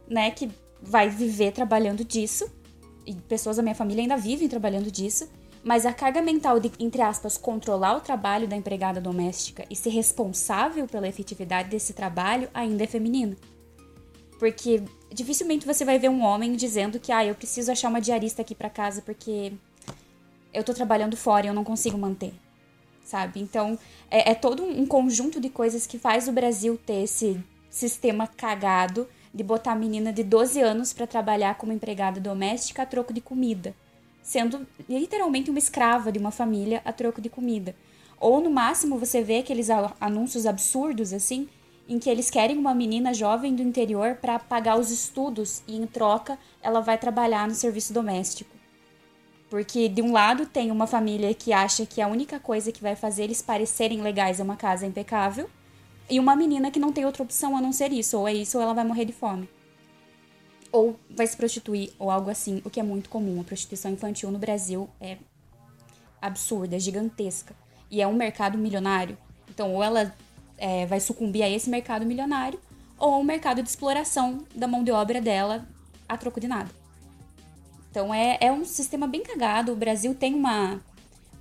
[0.09, 0.49] né, que
[0.81, 2.49] vai viver trabalhando disso.
[3.05, 5.29] E pessoas da minha família ainda vivem trabalhando disso.
[5.65, 9.91] Mas a carga mental de, entre aspas, controlar o trabalho da empregada doméstica e ser
[9.91, 13.37] responsável pela efetividade desse trabalho ainda é feminina.
[14.39, 14.83] Porque
[15.13, 18.55] dificilmente você vai ver um homem dizendo que, ah, eu preciso achar uma diarista aqui
[18.55, 19.53] para casa porque
[20.53, 22.35] eu tô trabalhando fora e eu não consigo manter.
[23.05, 23.41] Sabe?
[23.41, 23.79] Então,
[24.11, 29.09] é, é todo um conjunto de coisas que faz o Brasil ter esse sistema cagado
[29.35, 33.21] de botar a menina de 12 anos para trabalhar como empregada doméstica a troco de
[33.21, 33.75] comida
[34.23, 37.75] sendo literalmente uma escrava de uma família a troco de comida.
[38.19, 39.69] Ou no máximo você vê aqueles
[40.01, 41.49] anúncios absurdos assim,
[41.89, 45.87] em que eles querem uma menina jovem do interior para pagar os estudos e em
[45.87, 48.52] troca ela vai trabalhar no serviço doméstico.
[49.53, 52.97] Porque de um lado tem uma família que acha que a única coisa que vai
[52.97, 55.47] fazer eles parecerem legais é uma casa impecável,
[56.09, 58.57] e uma menina que não tem outra opção a não ser isso, ou é isso
[58.57, 59.47] ou ela vai morrer de fome
[60.73, 63.43] ou vai se prostituir ou algo assim, o que é muito comum.
[63.43, 65.19] A prostituição infantil no Brasil é
[66.19, 67.55] absurda, é gigantesca
[67.91, 69.19] e é um mercado milionário.
[69.51, 70.15] Então, ou ela
[70.57, 72.59] é, vai sucumbir a esse mercado milionário
[72.99, 75.69] ou um mercado de exploração da mão de obra dela
[76.09, 76.82] a troco de nada.
[77.93, 79.71] Então, é, é um sistema bem cagado.
[79.71, 80.81] O Brasil tem uma,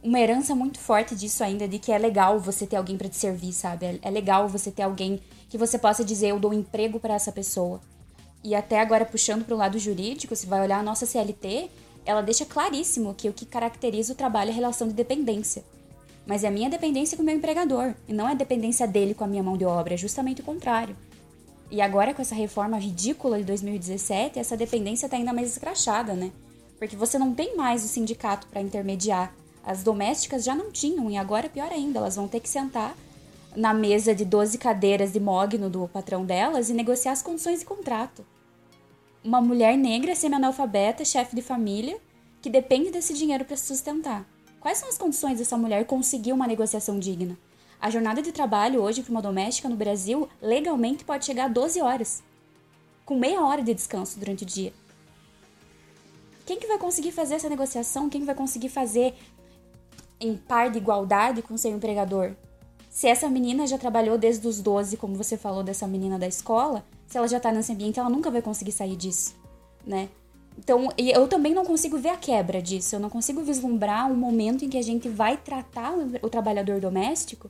[0.03, 3.15] uma herança muito forte disso ainda, de que é legal você ter alguém para te
[3.15, 3.85] servir, sabe?
[3.85, 7.31] É, é legal você ter alguém que você possa dizer, eu dou emprego para essa
[7.31, 7.79] pessoa.
[8.43, 11.71] E até agora, puxando para o lado jurídico, se vai olhar a nossa CLT,
[12.05, 15.63] ela deixa claríssimo que o que caracteriza o trabalho é a relação de dependência.
[16.27, 19.13] Mas é a minha dependência com o meu empregador, e não é a dependência dele
[19.13, 20.97] com a minha mão de obra, é justamente o contrário.
[21.71, 26.29] E agora, com essa reforma ridícula de 2017, essa dependência está ainda mais escrachada, né?
[26.77, 29.33] Porque você não tem mais o sindicato para intermediar.
[29.63, 32.93] As domésticas já não tinham, e agora, pior ainda, elas vão ter que sentar
[33.55, 37.65] na mesa de 12 cadeiras de mogno do patrão delas e negociar as condições de
[37.65, 38.25] contrato.
[39.23, 41.97] Uma mulher negra semi-analfabeta, chefe de família,
[42.41, 44.25] que depende desse dinheiro para se sustentar.
[44.59, 47.37] Quais são as condições dessa mulher conseguir uma negociação digna?
[47.81, 51.81] A jornada de trabalho hoje para uma doméstica no Brasil legalmente pode chegar a 12
[51.81, 52.21] horas,
[53.03, 54.71] com meia hora de descanso durante o dia.
[56.45, 58.07] quem que vai conseguir fazer essa negociação?
[58.07, 59.15] Quem que vai conseguir fazer
[60.19, 62.33] em par de igualdade com seu empregador?
[62.87, 66.85] Se essa menina já trabalhou desde os 12, como você falou dessa menina da escola,
[67.07, 69.35] se ela já tá nesse ambiente, ela nunca vai conseguir sair disso,
[69.83, 70.07] né?
[70.55, 72.95] Então, eu também não consigo ver a quebra disso.
[72.95, 77.49] Eu não consigo vislumbrar um momento em que a gente vai tratar o trabalhador doméstico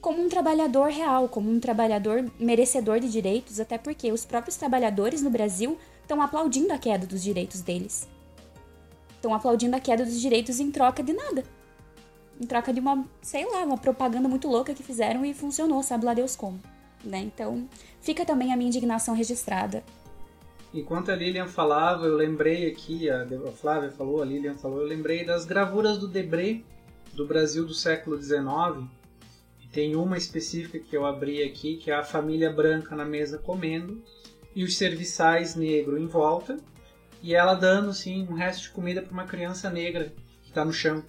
[0.00, 5.22] como um trabalhador real, como um trabalhador merecedor de direitos, até porque os próprios trabalhadores
[5.22, 8.08] no Brasil estão aplaudindo a queda dos direitos deles.
[9.16, 11.44] Estão aplaudindo a queda dos direitos em troca de nada.
[12.40, 16.04] Em troca de uma, sei lá, uma propaganda muito louca que fizeram e funcionou, sabe
[16.04, 16.60] lá Deus como.
[17.04, 17.18] Né?
[17.18, 17.68] Então,
[18.00, 19.82] fica também a minha indignação registrada.
[20.72, 25.24] Enquanto a Lilian falava, eu lembrei aqui, a Flávia falou, a Lilian falou, eu lembrei
[25.24, 26.60] das gravuras do Debré
[27.14, 28.86] do Brasil do século XIX.
[29.72, 34.02] Tem uma específica que eu abri aqui, que é a família branca na mesa comendo
[34.54, 36.58] e os serviçais negros em volta
[37.22, 40.72] e ela dando assim um resto de comida para uma criança negra que está no
[40.72, 41.04] chão.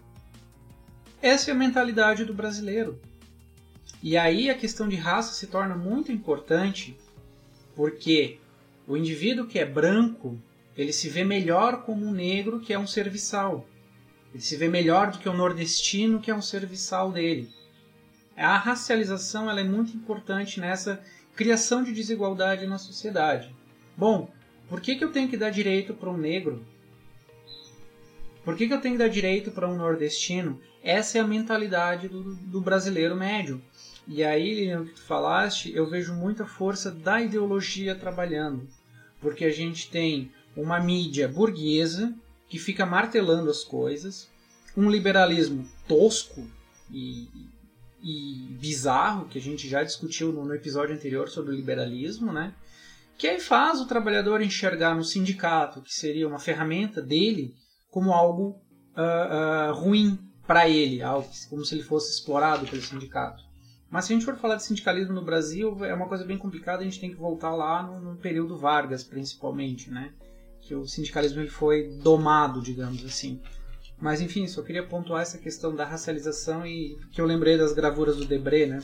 [1.22, 3.00] Essa é a mentalidade do brasileiro.
[4.02, 6.98] E aí a questão de raça se torna muito importante
[7.76, 8.40] porque
[8.88, 10.40] o indivíduo que é branco,
[10.76, 13.68] ele se vê melhor como um negro que é um serviçal.
[14.34, 17.50] Ele se vê melhor do que o nordestino que é um serviçal dele.
[18.40, 21.02] A racialização ela é muito importante nessa
[21.36, 23.54] criação de desigualdade na sociedade.
[23.96, 24.30] Bom,
[24.68, 26.66] por que, que eu tenho que dar direito para um negro?
[28.44, 30.60] Por que, que eu tenho que dar direito para um nordestino?
[30.82, 33.62] Essa é a mentalidade do, do brasileiro médio.
[34.08, 38.68] E aí, Lilian, que tu falaste, eu vejo muita força da ideologia trabalhando
[39.22, 42.14] porque a gente tem uma mídia burguesa
[42.48, 44.30] que fica martelando as coisas,
[44.76, 46.48] um liberalismo tosco
[46.92, 47.28] e,
[48.02, 52.54] e bizarro, que a gente já discutiu no, episódio anterior sobre o liberalismo, né?
[53.20, 57.54] que aí faz o trabalhador enxergar no sindicato, que seria uma ferramenta dele,
[57.92, 58.62] como algo
[58.96, 63.44] uh, uh, ruim para ele, algo como se ele fosse explorado pelo sindicato.
[63.92, 66.82] Mas se a gente for falar de sindicalismo no Brasil, é uma coisa bem complicada,
[66.82, 70.14] a gente tem que voltar lá no, no período Vargas, principalmente, né?
[70.62, 73.42] Que o sindicalismo ele foi domado, digamos assim.
[74.00, 78.16] Mas enfim, só queria pontuar essa questão da racialização e que eu lembrei das gravuras
[78.16, 78.82] do Debré, né?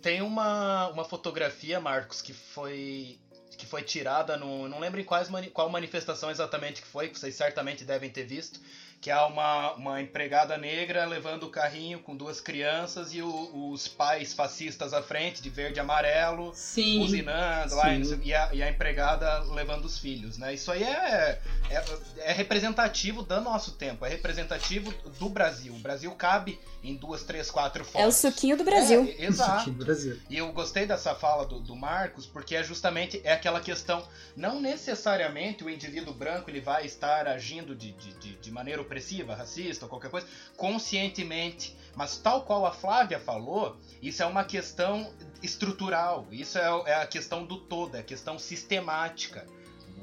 [0.00, 3.18] Tem uma, uma fotografia, Marcos, que foi
[3.56, 4.68] que foi tirada no.
[4.68, 8.60] Não lembro em quais, qual manifestação exatamente que foi, que vocês certamente devem ter visto,
[9.00, 13.86] que há uma, uma empregada negra levando o carrinho com duas crianças e o, os
[13.86, 17.76] pais fascistas à frente, de verde e amarelo, sim, buzinando sim.
[17.76, 20.54] lá, e a, e a, empregada levando os filhos, né?
[20.54, 21.84] Isso aí é, é,
[22.18, 25.74] é, representativo do nosso tempo, é representativo do Brasil.
[25.74, 28.00] O Brasil cabe em duas, três, quatro fotos.
[28.00, 29.14] É o suquinho do Brasil.
[29.18, 29.70] É, exato.
[29.70, 30.18] Do Brasil.
[30.30, 34.06] E eu gostei dessa fala do, do Marcos, porque é justamente é aquela questão,
[34.36, 39.34] não necessariamente o indivíduo branco ele vai estar agindo de, de, de, de maneira opressiva,
[39.34, 41.76] racista ou qualquer coisa, conscientemente.
[41.94, 47.06] Mas tal qual a Flávia falou, isso é uma questão estrutural, isso é, é a
[47.06, 49.46] questão do todo, é a questão sistemática.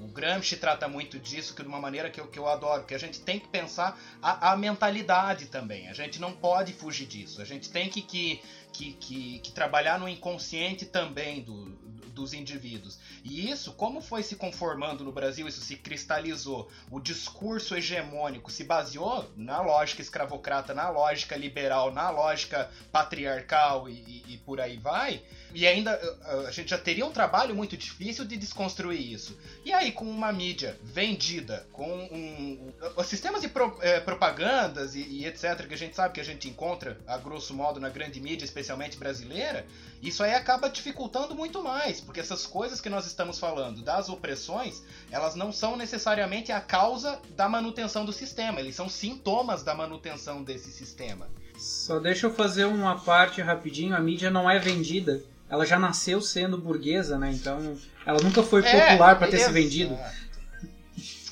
[0.04, 2.94] O Gramsci trata muito disso, que de uma maneira que eu, que eu adoro, que
[2.94, 5.88] a gente tem que pensar a, a mentalidade também.
[5.88, 7.42] A gente não pode fugir disso.
[7.42, 8.42] A gente tem que, que,
[8.74, 11.66] que, que, que trabalhar no inconsciente também do,
[12.14, 13.00] dos indivíduos.
[13.24, 16.70] E isso, como foi se conformando no Brasil, isso se cristalizou.
[16.90, 23.94] O discurso hegemônico se baseou na lógica escravocrata, na lógica liberal, na lógica patriarcal e,
[23.94, 25.22] e, e por aí vai.
[25.54, 26.00] E ainda
[26.48, 29.38] a gente já teria um trabalho muito difícil de desconstruir isso.
[29.64, 35.02] E aí, com uma mídia vendida, com um, um sistemas de pro, é, propagandas e,
[35.02, 38.20] e, etc., que a gente sabe que a gente encontra, a grosso modo, na grande
[38.20, 39.66] mídia, especialmente brasileira,
[40.02, 44.82] isso aí acaba dificultando muito mais, porque essas coisas que nós estamos falando das opressões,
[45.12, 50.44] elas não são necessariamente a causa da manutenção do sistema, eles são sintomas da manutenção
[50.44, 51.30] desse sistema.
[51.58, 56.20] Só deixa eu fazer uma parte rapidinho, a mídia não é vendida ela já nasceu
[56.20, 57.32] sendo burguesa, né?
[57.32, 59.96] Então ela nunca foi é, popular para ter se vendido.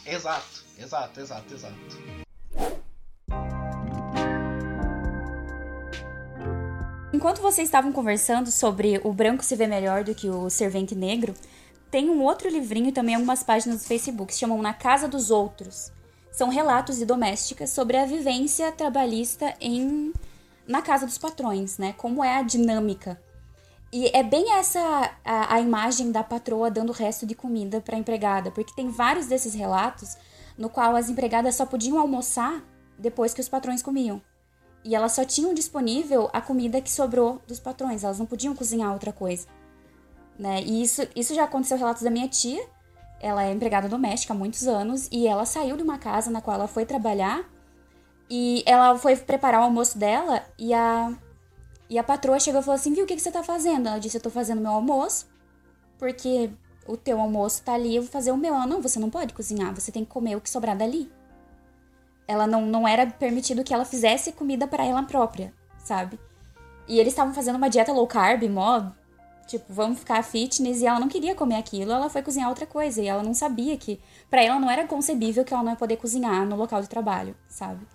[0.06, 1.76] Exato, exato, exato, exato.
[7.12, 11.34] Enquanto vocês estavam conversando sobre o branco se vê melhor do que o servente negro,
[11.90, 15.08] tem um outro livrinho e também algumas páginas do Facebook que se chamam Na Casa
[15.08, 15.92] dos Outros.
[16.32, 20.14] São relatos de domésticas sobre a vivência trabalhista em
[20.68, 21.96] na casa dos patrões, né?
[21.98, 23.20] Como é a dinâmica
[23.92, 24.80] e é bem essa
[25.24, 28.90] a, a imagem da patroa dando o resto de comida para a empregada, porque tem
[28.90, 30.16] vários desses relatos
[30.58, 32.64] no qual as empregadas só podiam almoçar
[32.98, 34.22] depois que os patrões comiam.
[34.84, 38.94] E elas só tinham disponível a comida que sobrou dos patrões, elas não podiam cozinhar
[38.94, 39.48] outra coisa.
[40.40, 40.62] Né?
[40.64, 42.66] E isso, isso já aconteceu relatos da minha tia,
[43.20, 46.56] ela é empregada doméstica há muitos anos e ela saiu de uma casa na qual
[46.56, 47.44] ela foi trabalhar
[48.30, 51.14] e ela foi preparar o almoço dela e a,
[51.92, 53.90] e a patroa chegou e falou assim: Viu, o que, que você tá fazendo?
[53.90, 55.28] Ela disse: Eu tô fazendo meu almoço,
[56.00, 56.50] porque
[56.88, 58.56] o teu almoço tá ali, eu vou fazer o meu.
[58.56, 61.12] Ela: Não, você não pode cozinhar, você tem que comer o que sobrar dali.
[62.26, 66.18] Ela não, não era permitido que ela fizesse comida para ela própria, sabe?
[66.88, 68.90] E eles estavam fazendo uma dieta low carb, mó
[69.46, 73.02] Tipo, vamos ficar fitness e ela não queria comer aquilo, ela foi cozinhar outra coisa
[73.02, 75.98] e ela não sabia que para ela não era concebível que ela não ia poder
[75.98, 77.86] cozinhar no local de trabalho, sabe?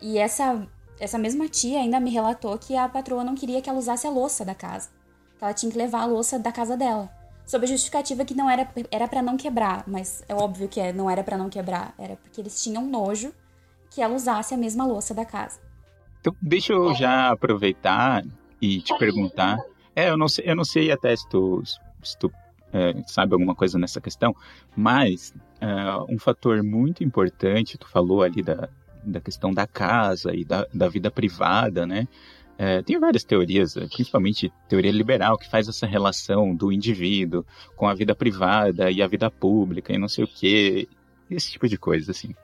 [0.00, 0.64] E essa
[1.00, 4.10] essa mesma tia ainda me relatou que a patroa não queria que ela usasse a
[4.10, 4.90] louça da casa.
[5.38, 7.10] Que ela tinha que levar a louça da casa dela.
[7.46, 10.92] Sob a justificativa que não era era para não quebrar, mas é óbvio que é,
[10.92, 13.32] não era para não quebrar, era porque eles tinham nojo
[13.90, 15.58] que ela usasse a mesma louça da casa.
[16.20, 18.22] Então, deixa eu já aproveitar
[18.60, 19.58] e te perguntar
[19.94, 21.62] é, eu não sei, eu não sei até se tu,
[22.02, 22.32] se tu
[22.72, 24.34] é, sabe alguma coisa nessa questão,
[24.76, 28.68] mas é, um fator muito importante, tu falou ali da,
[29.04, 32.06] da questão da casa e da, da vida privada, né?
[32.58, 37.44] É, tem várias teorias, principalmente teoria liberal, que faz essa relação do indivíduo
[37.74, 40.86] com a vida privada e a vida pública e não sei o que,
[41.30, 42.34] esse tipo de coisa, assim.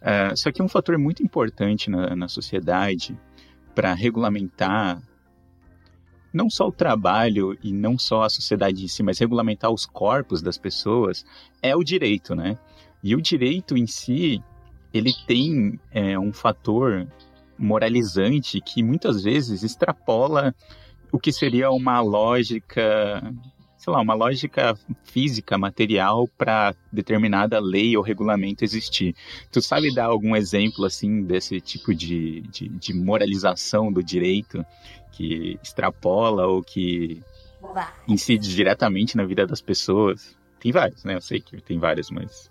[0.00, 3.18] É, só que um fator muito importante na, na sociedade
[3.74, 5.02] para regulamentar
[6.32, 10.42] não só o trabalho e não só a sociedade em si, mas regulamentar os corpos
[10.42, 11.24] das pessoas,
[11.62, 12.58] é o direito, né?
[13.02, 14.42] E o direito em si,
[14.94, 17.06] ele tem é, um fator
[17.58, 20.54] moralizante que muitas vezes extrapola
[21.10, 23.22] o que seria uma lógica,
[23.76, 29.14] sei lá, uma lógica física, material para determinada lei ou regulamento existir.
[29.50, 34.64] Tu sabe dar algum exemplo assim desse tipo de, de, de moralização do direito
[35.12, 37.22] que extrapola ou que
[38.08, 40.36] incide diretamente na vida das pessoas.
[40.58, 41.14] Tem vários, né?
[41.16, 42.50] Eu sei que tem vários, mas.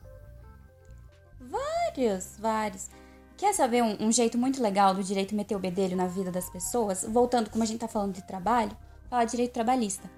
[1.96, 2.90] Vários, vários.
[3.38, 6.50] Quer saber um, um, jeito muito legal do direito meter o bedelho na vida das
[6.50, 7.04] pessoas?
[7.04, 8.76] Voltando, como a gente tá falando de trabalho,
[9.10, 10.10] falar direito trabalhista.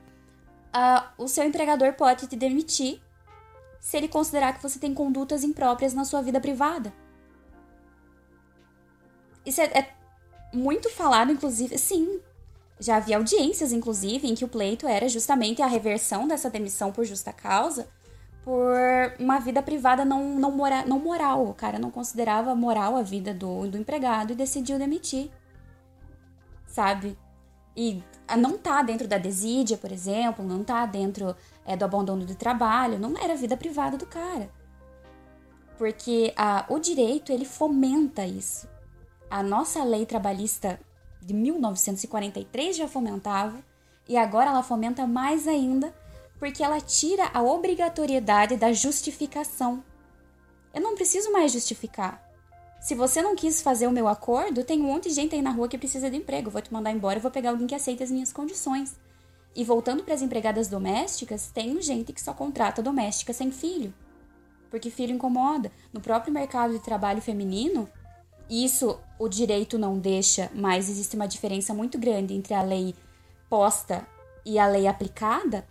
[0.73, 3.01] Uh, o seu empregador pode te demitir
[3.79, 6.93] se ele considerar que você tem condutas impróprias na sua vida privada.
[9.45, 9.93] Isso é, é
[10.53, 11.77] muito falado, inclusive.
[11.77, 12.19] Sim,
[12.79, 17.05] já havia audiências, inclusive, em que o pleito era justamente a reversão dessa demissão por
[17.05, 17.87] justa causa
[18.45, 18.77] por
[19.19, 21.47] uma vida privada não, não, mora, não moral.
[21.47, 25.31] O cara não considerava moral a vida do, do empregado e decidiu demitir.
[26.67, 27.17] Sabe?
[27.75, 28.03] E
[28.37, 31.35] não tá dentro da desídia, por exemplo, não tá dentro
[31.65, 34.49] é, do abandono do trabalho, não era vida privada do cara.
[35.75, 38.69] Porque a, o direito, ele fomenta isso.
[39.27, 40.79] A nossa lei trabalhista
[41.19, 43.57] de 1943 já fomentava
[44.07, 45.91] e agora ela fomenta mais ainda
[46.39, 49.83] porque ela tira a obrigatoriedade da justificação.
[50.73, 52.23] Eu não preciso mais justificar.
[52.81, 55.49] Se você não quis fazer o meu acordo, tem um monte de gente aí na
[55.49, 56.51] rua que precisa de emprego.
[56.51, 58.95] Vou te mandar embora, eu vou pegar alguém que aceite as minhas condições.
[59.55, 63.93] E voltando para as empregadas domésticas, tem gente que só contrata doméstica sem filho.
[64.69, 65.71] Porque filho incomoda.
[65.93, 67.89] No próprio mercado de trabalho feminino,
[68.49, 72.93] isso o direito não deixa, mas existe uma diferença muito grande entre a lei
[73.49, 74.05] posta
[74.45, 75.65] e a lei aplicada,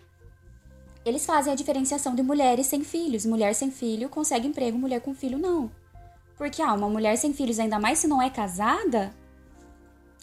[1.05, 3.27] eles fazem a diferenciação de mulheres sem filhos.
[3.27, 5.71] Mulher sem filho consegue emprego, mulher com filho não.
[6.37, 9.13] Porque, ah, uma mulher sem filhos, ainda mais se não é casada,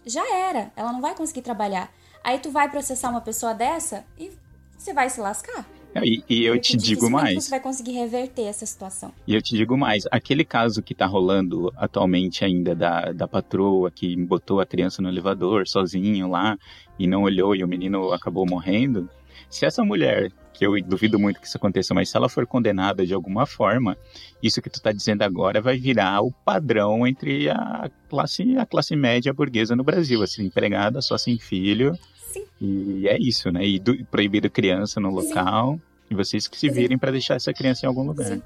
[0.06, 0.72] já era.
[0.76, 1.92] Ela não vai conseguir trabalhar.
[2.24, 4.32] Aí tu vai processar uma pessoa dessa e
[4.78, 5.66] você vai se lascar.
[6.04, 7.44] E, e eu te digo mais.
[7.44, 9.12] Você vai conseguir reverter essa situação.
[9.28, 13.92] E eu te digo mais, aquele caso que tá rolando atualmente ainda da, da patroa
[13.92, 16.58] que botou a criança no elevador sozinho lá
[16.98, 19.10] e não olhou e o menino acabou morrendo.
[19.50, 20.32] Se essa mulher,
[20.62, 23.98] que eu duvido muito que isso aconteça, mas se ela for condenada de alguma forma,
[24.44, 28.96] isso que tu tá dizendo agora vai virar o padrão entre a classe, a classe
[28.96, 31.98] média burguesa no Brasil, assim, empregada, só sem filho,
[32.32, 32.46] Sim.
[32.62, 33.66] E é isso, né?
[33.66, 35.74] E do, proibido criança no local.
[35.74, 35.82] Sim.
[36.12, 38.28] E vocês que se virem para deixar essa criança em algum lugar.
[38.28, 38.42] Sim.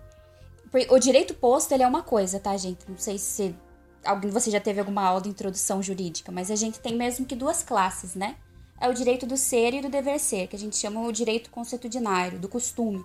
[0.90, 2.80] O direito posto, ele é uma coisa, tá, gente?
[2.88, 3.54] Não sei se
[4.04, 7.36] alguém você já teve alguma aula de introdução jurídica, mas a gente tem mesmo que
[7.36, 8.38] duas classes, né?
[8.80, 11.50] É o direito do ser e do dever ser, que a gente chama o direito
[11.50, 13.04] consuetudinário, do costume.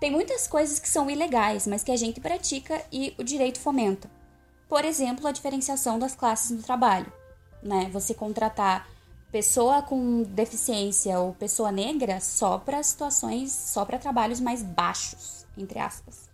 [0.00, 4.10] Tem muitas coisas que são ilegais, mas que a gente pratica e o direito fomenta.
[4.68, 7.12] Por exemplo, a diferenciação das classes no trabalho,
[7.62, 7.88] né?
[7.92, 8.88] Você contratar
[9.34, 15.78] pessoa com deficiência ou pessoa negra só para situações, só para trabalhos mais baixos, entre
[15.80, 16.28] aspas.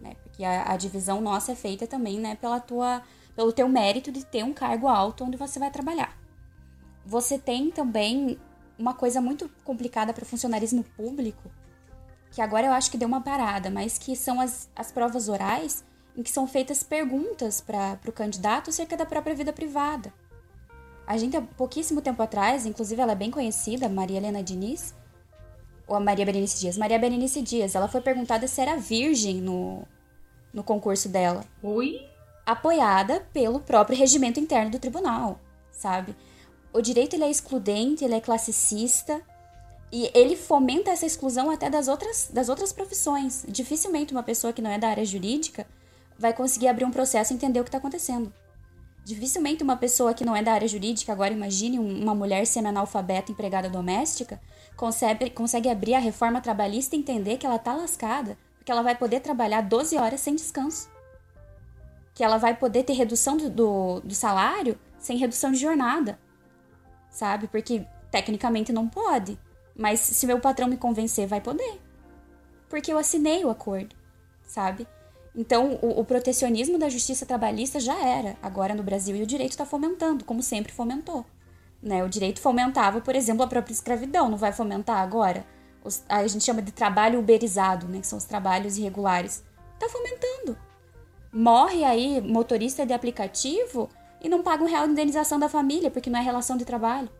[0.00, 0.14] Né?
[0.22, 3.02] Porque a, a, divisão nossa é feita também né, pela tua,
[3.34, 6.16] pelo teu mérito de ter um cargo alto onde você vai trabalhar.
[7.04, 8.38] Você tem também
[8.78, 11.50] uma coisa muito complicada para o funcionarismo público,
[12.30, 15.84] que agora eu acho que deu uma parada, mas que são as, as provas orais
[16.16, 20.12] em que são feitas perguntas para o candidato acerca da própria vida privada.
[21.06, 24.94] A gente, há pouquíssimo tempo atrás, inclusive ela é bem conhecida, Maria Helena Diniz,
[25.86, 26.78] ou a Maria Berenice Dias.
[26.78, 29.86] Maria Berenice Dias, ela foi perguntada se era virgem no,
[30.52, 31.44] no concurso dela.
[31.62, 32.00] Oi?
[32.46, 35.38] Apoiada pelo próprio regimento interno do tribunal,
[35.70, 36.14] sabe?
[36.74, 39.22] O direito ele é excludente, ele é classicista,
[39.92, 43.44] e ele fomenta essa exclusão até das outras, das outras profissões.
[43.48, 45.64] Dificilmente uma pessoa que não é da área jurídica
[46.18, 48.32] vai conseguir abrir um processo e entender o que está acontecendo.
[49.04, 53.70] Dificilmente uma pessoa que não é da área jurídica, agora imagine uma mulher semi-analfabeta empregada
[53.70, 54.40] doméstica,
[54.76, 58.96] consegue, consegue abrir a reforma trabalhista e entender que ela está lascada, porque ela vai
[58.96, 60.90] poder trabalhar 12 horas sem descanso.
[62.12, 66.18] Que ela vai poder ter redução do, do, do salário sem redução de jornada.
[67.14, 67.46] Sabe?
[67.46, 69.38] Porque tecnicamente não pode.
[69.76, 71.80] Mas se meu patrão me convencer, vai poder.
[72.68, 73.94] Porque eu assinei o acordo,
[74.44, 74.84] sabe?
[75.34, 79.52] Então, o, o, protecionismo da justiça trabalhista já era agora no Brasil e o direito
[79.52, 81.24] está fomentando, como sempre fomentou.
[81.80, 82.02] Né?
[82.02, 85.46] O direito fomentava, por exemplo, a própria escravidão, não vai fomentar agora?
[85.84, 88.00] Os, a gente chama de trabalho uberizado, né?
[88.00, 89.44] que são os trabalhos irregulares.
[89.74, 90.58] Está fomentando.
[91.32, 93.88] Morre aí motorista de aplicativo
[94.24, 97.10] e não paga um real de indenização da família, porque não é relação de trabalho.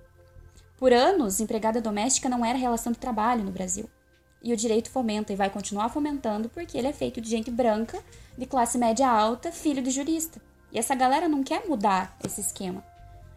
[0.78, 3.90] Por anos, empregada doméstica não era relação de trabalho no Brasil.
[4.42, 8.02] E o direito fomenta e vai continuar fomentando porque ele é feito de gente branca,
[8.38, 10.40] de classe média alta, filho de jurista.
[10.72, 12.82] E essa galera não quer mudar esse esquema.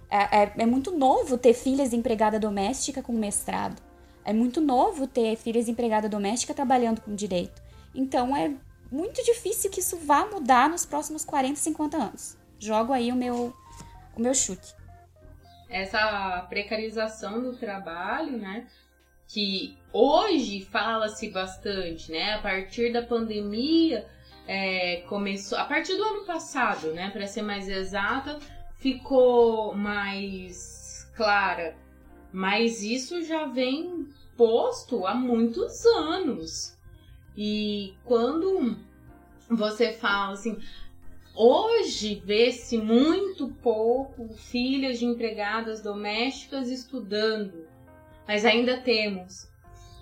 [0.09, 3.81] É, é, é muito novo ter filhas de empregada doméstica com mestrado.
[4.23, 7.61] É muito novo ter filhas de empregada doméstica trabalhando com direito.
[7.93, 8.49] Então é
[8.89, 12.36] muito difícil que isso vá mudar nos próximos 40, 50 anos.
[12.59, 13.53] Jogo aí o meu,
[14.15, 14.75] o meu chute.
[15.69, 18.67] Essa precarização do trabalho, né?
[19.27, 22.35] que hoje fala-se bastante, né?
[22.35, 24.07] A partir da pandemia
[24.47, 27.09] é, começou, a partir do ano passado, né?
[27.11, 28.39] Para ser mais exata,
[28.79, 31.75] ficou mais clara.
[32.31, 36.77] Mas isso já vem posto há muitos anos.
[37.35, 38.77] E quando
[39.49, 40.57] você fala assim,
[41.37, 47.67] hoje vê-se muito pouco filhas de empregadas domésticas estudando
[48.27, 49.47] mas ainda temos.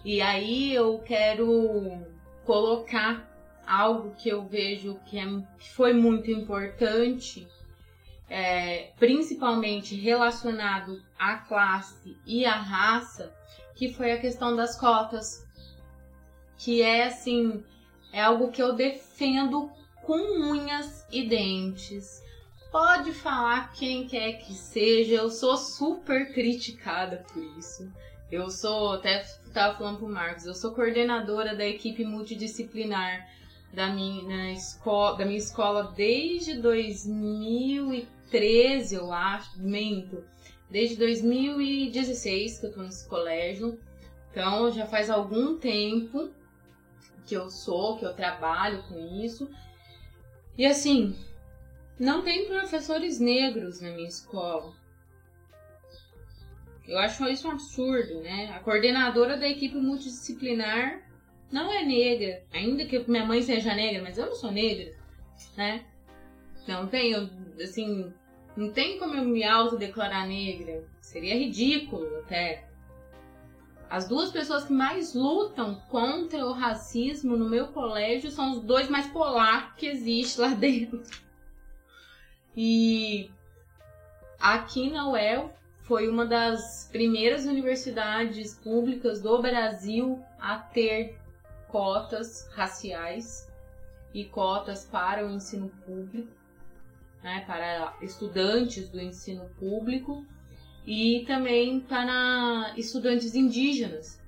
[0.04, 2.02] E aí eu quero
[2.44, 3.32] colocar
[3.66, 5.26] algo que eu vejo que, é,
[5.60, 7.48] que foi muito importante,
[8.30, 13.32] é, principalmente relacionado à classe e à raça,
[13.76, 15.46] que foi a questão das cotas,
[16.58, 17.64] que é assim,
[18.12, 19.70] é algo que eu defendo
[20.06, 22.24] com unhas e dentes.
[22.72, 27.92] Pode falar quem quer que seja, eu sou super criticada por isso.
[28.32, 33.28] Eu sou, até estava falando pro Marcos, eu sou coordenadora da equipe multidisciplinar
[33.74, 40.24] da minha, escola, da minha escola desde 2013, eu acho, mento.
[40.70, 43.80] Desde 2016 que eu tô nesse colégio.
[44.32, 46.30] Então já faz algum tempo
[47.26, 49.50] que eu sou, que eu trabalho com isso.
[50.58, 51.16] E assim,
[52.00, 54.74] não tem professores negros na minha escola.
[56.88, 58.54] Eu acho isso um absurdo, né?
[58.56, 61.02] A coordenadora da equipe multidisciplinar
[61.52, 64.94] não é negra, ainda que minha mãe seja negra, mas eu não sou negra,
[65.58, 65.86] né?
[66.68, 67.30] Não tenho,
[67.62, 68.12] assim,
[68.56, 70.84] não tem como eu me autodeclarar negra.
[71.02, 72.68] Seria ridículo até.
[73.96, 78.90] As duas pessoas que mais lutam contra o racismo no meu colégio são os dois
[78.90, 81.02] mais polacos que existe lá dentro.
[82.58, 83.32] E
[84.38, 91.18] aqui na UEL foi uma das primeiras universidades públicas do Brasil a ter
[91.70, 93.50] cotas raciais
[94.14, 96.34] e cotas para o ensino público,
[97.24, 100.26] né, para estudantes do ensino público
[100.86, 104.20] e também para estudantes indígenas.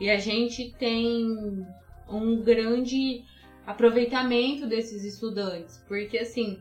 [0.00, 1.66] E a gente tem
[2.08, 3.24] um grande
[3.66, 6.60] aproveitamento desses estudantes, porque assim,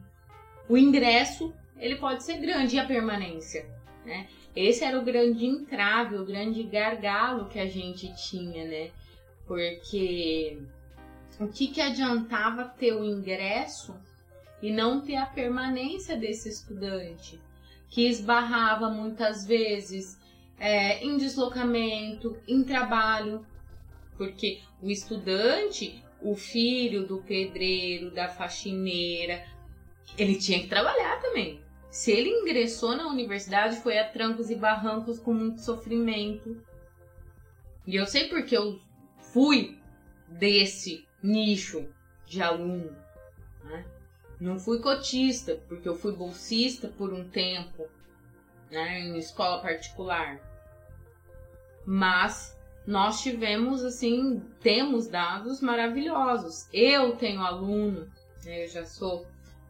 [0.68, 3.66] o ingresso ele pode ser grande e a permanência
[4.06, 4.28] né?
[4.56, 8.92] Esse era o grande entrave, o grande gargalo que a gente tinha, né?
[9.46, 10.60] Porque
[11.40, 13.96] o que, que adiantava ter o ingresso
[14.62, 17.40] e não ter a permanência desse estudante,
[17.90, 20.20] que esbarrava muitas vezes
[20.60, 23.46] é, em deslocamento, em trabalho,
[24.18, 29.46] porque o estudante, o filho do pedreiro, da faxineira,
[30.18, 31.62] ele tinha que trabalhar também.
[31.90, 36.62] Se ele ingressou na universidade, foi a trancos e barrancos com muito sofrimento.
[37.88, 38.80] E eu sei porque eu
[39.18, 39.80] fui
[40.28, 41.88] desse nicho
[42.26, 42.96] de aluno.
[43.64, 43.86] Né?
[44.40, 47.88] Não fui cotista, porque eu fui bolsista por um tempo
[48.70, 50.40] né, em escola particular.
[51.86, 56.68] Mas nós tivemos, assim, temos dados maravilhosos.
[56.74, 58.10] Eu tenho aluno,
[58.44, 59.26] né, eu já sou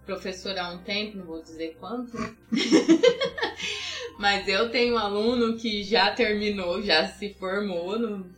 [0.05, 2.35] professora há um tempo, não vou dizer quanto, né?
[4.19, 8.29] mas eu tenho aluno que já terminou, já se formou, no,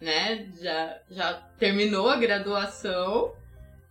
[0.00, 0.48] né?
[0.60, 3.32] Já, já terminou a graduação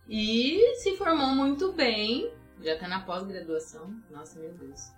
[0.08, 2.30] e se formou muito bem.
[2.62, 3.92] Já tá na pós-graduação.
[4.10, 4.90] Nossa, meu Deus.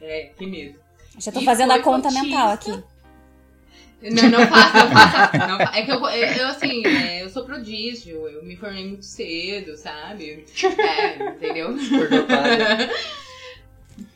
[0.00, 0.78] É, que medo.
[1.18, 2.70] Já tô e fazendo a conta mental aqui.
[4.00, 5.46] Não, não faça, não faça.
[5.48, 9.76] Não, é que eu, eu assim, é, eu sou prodígio, eu me formei muito cedo,
[9.76, 10.44] sabe?
[10.78, 11.74] É, entendeu?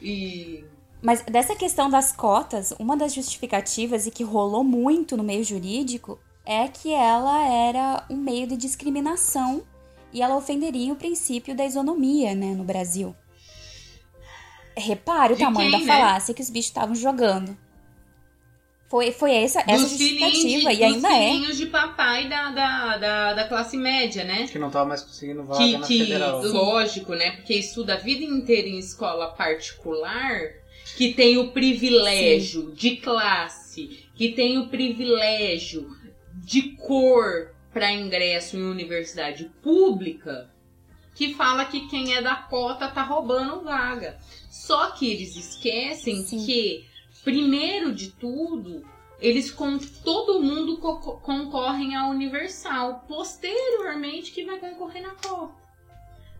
[0.00, 0.64] e.
[1.02, 6.20] Mas dessa questão das cotas, uma das justificativas e que rolou muito no meio jurídico
[6.44, 9.62] é que ela era um meio de discriminação
[10.12, 13.14] e ela ofenderia o princípio da isonomia, né, no Brasil.
[14.76, 16.00] Repare o de tamanho quem, da né?
[16.00, 17.56] falácia que os bichos estavam jogando.
[18.88, 21.30] Foi, foi essa, essa justificativa de, e ainda é.
[21.30, 24.46] filhinhos de papai da, da, da, da, classe média, né?
[24.46, 26.42] Que não tava mais conseguindo vaga que, na que, federal.
[26.42, 27.30] Lógico, né?
[27.30, 30.42] Porque estuda a vida inteira em escola particular,
[30.94, 32.74] que tem o privilégio Sim.
[32.74, 35.88] de classe, que tem o privilégio
[36.42, 40.50] de cor para ingresso em universidade pública,
[41.14, 44.18] que fala que quem é da cota tá roubando vaga.
[44.50, 46.44] Só que eles esquecem Sim.
[46.44, 46.86] que
[47.22, 48.84] primeiro de tudo,
[49.20, 53.04] eles com todo mundo co concorrem à Universal.
[53.06, 55.54] Posteriormente que vai concorrer na Copa.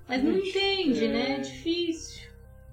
[0.09, 1.07] Mas não entende, né?
[1.07, 1.29] é.
[1.29, 1.37] né?
[1.37, 2.23] É difícil.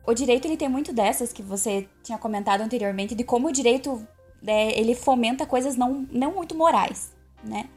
[0.06, 4.06] O direito ele tem muito dessas que você tinha comentado anteriormente de como o direito
[4.42, 7.14] né, ele fomenta coisas não, não muito morais,
[7.44, 7.70] né?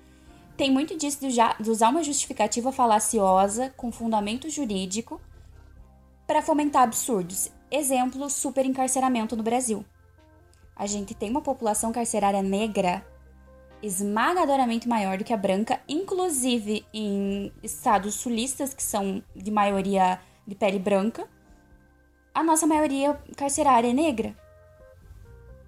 [0.56, 5.20] Tem muito disso de, usar uma justificativa falaciosa com fundamento jurídico
[6.26, 7.50] para fomentar absurdos.
[7.70, 9.84] Exemplo, super encarceramento no Brasil
[10.82, 13.06] a gente tem uma população carcerária negra
[13.82, 20.54] esmagadoramente maior do que a branca, inclusive em estados sulistas, que são de maioria de
[20.54, 21.28] pele branca.
[22.34, 24.36] A nossa maioria carcerária é negra.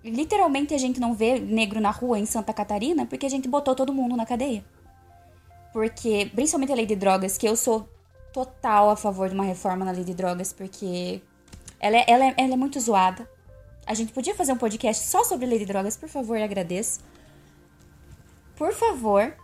[0.05, 3.75] Literalmente a gente não vê negro na rua em Santa Catarina porque a gente botou
[3.75, 4.63] todo mundo na cadeia.
[5.73, 7.89] Porque, principalmente a lei de drogas, que eu sou
[8.33, 11.23] total a favor de uma reforma na lei de drogas, porque
[11.81, 13.29] ela é, ela é, ela é muito zoada.
[13.87, 17.01] A gente podia fazer um podcast só sobre lei de drogas, por favor, agradeço.
[18.57, 19.35] Por favor,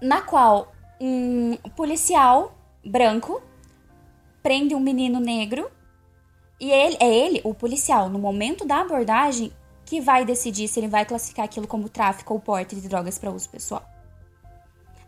[0.00, 3.42] na qual um policial branco
[4.42, 5.70] prende um menino negro
[6.60, 9.52] e ele, é ele, o policial, no momento da abordagem,
[9.94, 13.30] que vai decidir se ele vai classificar aquilo como tráfico ou porte de drogas para
[13.30, 13.88] uso pessoal.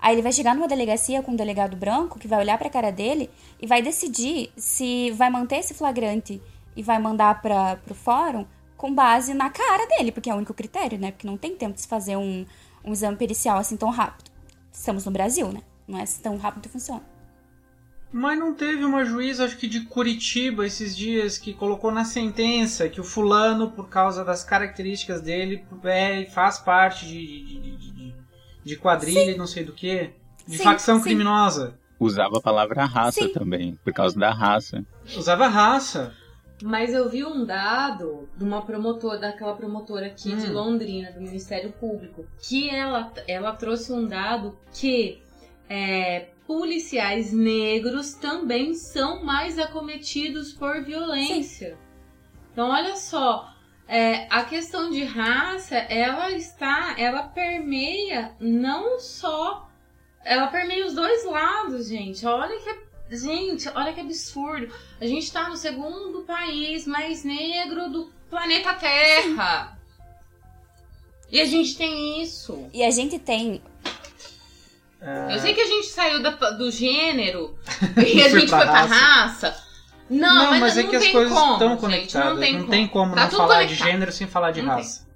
[0.00, 2.70] Aí ele vai chegar numa delegacia com um delegado branco que vai olhar para a
[2.70, 3.28] cara dele
[3.60, 6.40] e vai decidir se vai manter esse flagrante
[6.76, 10.54] e vai mandar para o fórum com base na cara dele, porque é o único
[10.54, 11.10] critério, né?
[11.10, 12.46] Porque não tem tempo de se fazer um,
[12.84, 14.30] um exame pericial assim tão rápido.
[14.70, 15.62] Estamos no Brasil, né?
[15.88, 17.02] Não é tão rápido que funciona.
[18.12, 22.88] Mas não teve uma juíza, acho que de Curitiba, esses dias, que colocou na sentença
[22.88, 28.14] que o fulano, por causa das características dele, é, faz parte de, de, de,
[28.64, 30.10] de quadrilha e não sei do que,
[30.46, 31.04] de sim, facção sim.
[31.04, 31.78] criminosa.
[31.98, 33.32] Usava a palavra raça sim.
[33.32, 34.84] também, por causa da raça.
[35.16, 36.14] Usava raça.
[36.62, 40.36] Mas eu vi um dado de uma promotora, daquela promotora aqui hum.
[40.36, 45.20] de Londrina, do Ministério Público, que ela, ela trouxe um dado que
[45.68, 51.70] é, policiais negros também são mais acometidos por violência.
[51.70, 51.78] Sim.
[52.52, 53.52] Então, olha só,
[53.86, 59.68] é, a questão de raça, ela está, ela permeia não só,
[60.24, 62.24] ela permeia os dois lados, gente.
[62.26, 64.74] Olha que Gente, olha que absurdo.
[65.00, 69.78] A gente tá no segundo país mais negro do planeta Terra.
[71.30, 72.68] E a gente tem isso.
[72.72, 73.62] E a gente tem.
[75.00, 75.34] É...
[75.34, 77.56] Eu sei que a gente saiu da, do gênero
[77.96, 79.64] e a gente foi pra raça.
[80.08, 82.32] Não, não, mas, mas é que as coisas como, estão conectadas.
[82.34, 83.68] não tem não como, tem como tá não falar conectado.
[83.68, 85.04] de gênero sem falar de não raça.
[85.04, 85.06] Tem.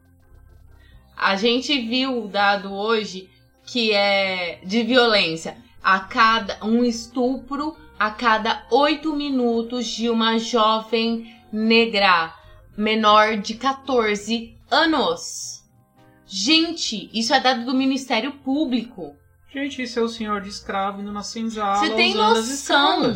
[1.17, 3.31] A gente viu o dado hoje
[3.65, 11.37] que é de violência a cada um estupro a cada oito minutos de uma jovem
[11.53, 12.35] negra
[12.75, 15.63] menor de 14 anos.
[16.27, 19.15] Gente, isso é dado do Ministério Público.
[19.53, 23.15] Gente, isso é o senhor de escravo indo na senzala Você tem noção?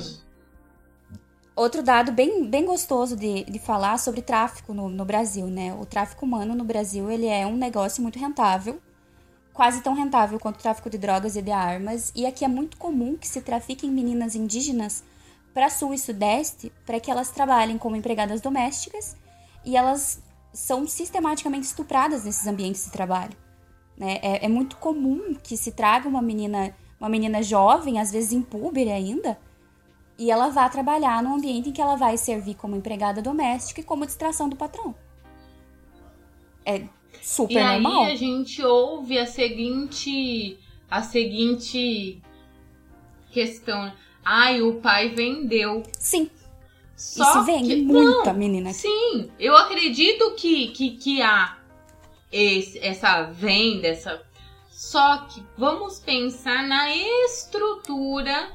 [1.54, 5.72] Outro dado bem, bem gostoso de, de falar sobre tráfico no, no Brasil, né?
[5.72, 8.80] O tráfico humano no Brasil, ele é um negócio muito rentável
[9.54, 12.76] quase tão rentável quanto o tráfico de drogas e de armas, e aqui é muito
[12.76, 15.04] comum que se trafiquem meninas indígenas
[15.54, 19.16] para sul e sudeste para que elas trabalhem como empregadas domésticas
[19.64, 20.20] e elas
[20.52, 23.43] são sistematicamente estupradas nesses ambientes de trabalho.
[23.96, 24.18] Né?
[24.22, 28.88] É, é, muito comum que se traga uma menina, uma menina jovem, às vezes impúber
[28.88, 29.38] ainda,
[30.18, 33.84] e ela vá trabalhar num ambiente em que ela vai servir como empregada doméstica e
[33.84, 34.94] como distração do patrão.
[36.64, 36.82] É
[37.20, 38.04] super e normal.
[38.04, 40.58] aí a gente ouve a seguinte
[40.90, 42.20] a seguinte
[43.30, 43.92] questão
[44.24, 46.30] ai o pai vendeu Sim.
[46.96, 48.80] só Isso vende que, muita não, menina aqui.
[48.80, 51.56] sim eu acredito que que, que há
[52.34, 54.22] esse, essa venda essa
[54.70, 58.50] só que vamos pensar na estrutura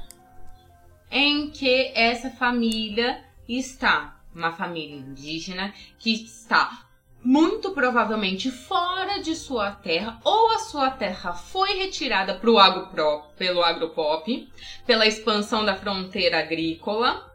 [1.10, 6.86] em que essa família está uma família indígena que está
[7.22, 13.62] muito provavelmente fora de sua terra, ou a sua terra foi retirada pro agro pelo
[13.62, 14.48] agropop,
[14.86, 17.30] pela expansão da fronteira agrícola,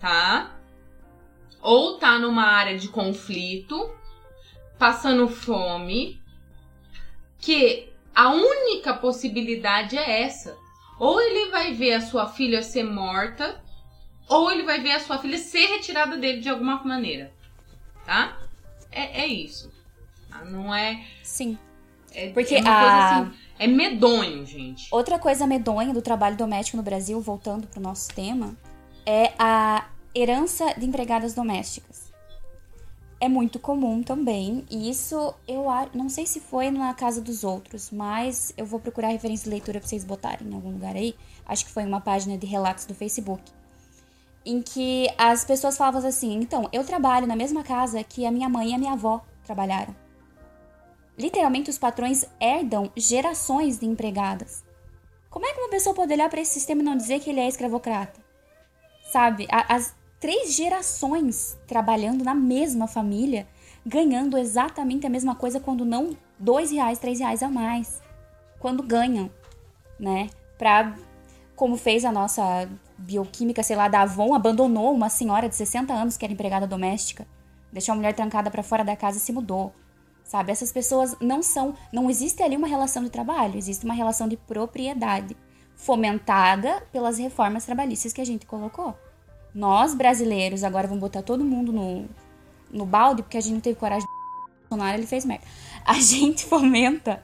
[0.00, 0.56] tá?
[1.62, 3.94] Ou tá numa área de conflito,
[4.80, 6.20] passando fome,
[7.38, 10.56] que a única possibilidade é essa.
[10.98, 13.62] Ou ele vai ver a sua filha ser morta,
[14.28, 17.32] ou ele vai ver a sua filha ser retirada dele de alguma maneira
[18.06, 18.36] tá?
[18.90, 19.70] É, é isso.
[20.28, 20.44] Tá?
[20.44, 21.04] Não é.
[21.22, 21.56] Sim.
[22.12, 23.38] É, Porque é uma a- coisa assim.
[23.58, 24.88] É medonho, gente.
[24.90, 28.56] Outra coisa medonha do trabalho doméstico no Brasil, voltando pro nosso tema,
[29.06, 31.99] é a herança de empregadas domésticas.
[33.22, 37.90] É muito comum também, e isso eu não sei se foi na casa dos outros,
[37.90, 41.14] mas eu vou procurar referência de leitura pra vocês botarem em algum lugar aí.
[41.44, 43.42] Acho que foi uma página de relatos do Facebook.
[44.42, 48.48] Em que as pessoas falavam assim: então, eu trabalho na mesma casa que a minha
[48.48, 49.94] mãe e a minha avó trabalharam.
[51.18, 54.64] Literalmente, os patrões herdam gerações de empregadas.
[55.28, 57.40] Como é que uma pessoa pode olhar para esse sistema e não dizer que ele
[57.40, 58.18] é escravocrata?
[59.12, 59.46] Sabe?
[59.50, 63.48] As três gerações trabalhando na mesma família,
[63.84, 68.02] ganhando exatamente a mesma coisa, quando não dois reais, três reais a mais.
[68.60, 69.30] Quando ganham,
[69.98, 70.28] né?
[70.58, 70.94] Pra,
[71.56, 72.68] como fez a nossa
[72.98, 77.26] bioquímica, sei lá, da Avon, abandonou uma senhora de 60 anos que era empregada doméstica.
[77.72, 79.72] Deixou a mulher trancada para fora da casa e se mudou.
[80.22, 80.52] Sabe?
[80.52, 81.74] Essas pessoas não são.
[81.90, 85.34] Não existe ali uma relação de trabalho, existe uma relação de propriedade,
[85.74, 88.94] fomentada pelas reformas trabalhistas que a gente colocou.
[89.54, 92.06] Nós, brasileiros, agora vamos botar todo mundo no,
[92.70, 95.44] no balde, porque a gente não teve coragem de Bolsonaro, ele fez merda.
[95.84, 97.22] A gente fomenta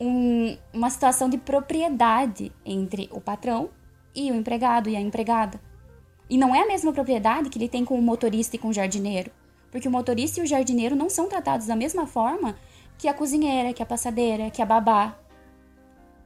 [0.00, 3.70] um- uma situação de propriedade entre o patrão
[4.14, 5.60] e o empregado e a empregada.
[6.28, 8.72] E não é a mesma propriedade que ele tem com o motorista e com o
[8.72, 9.30] jardineiro.
[9.70, 12.54] Porque o motorista e o jardineiro não são tratados da mesma forma
[12.98, 15.16] que a cozinheira, que a passadeira, que a babá.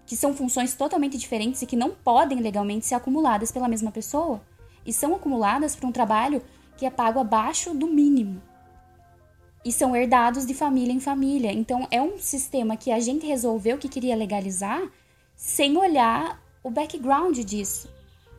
[0.07, 4.41] Que são funções totalmente diferentes e que não podem legalmente ser acumuladas pela mesma pessoa.
[4.85, 6.43] E são acumuladas por um trabalho
[6.77, 8.43] que é pago abaixo do mínimo.
[9.65, 11.53] E são herdados de família em família.
[11.53, 14.83] Então é um sistema que a gente resolveu que queria legalizar
[15.37, 17.89] sem olhar o background disso.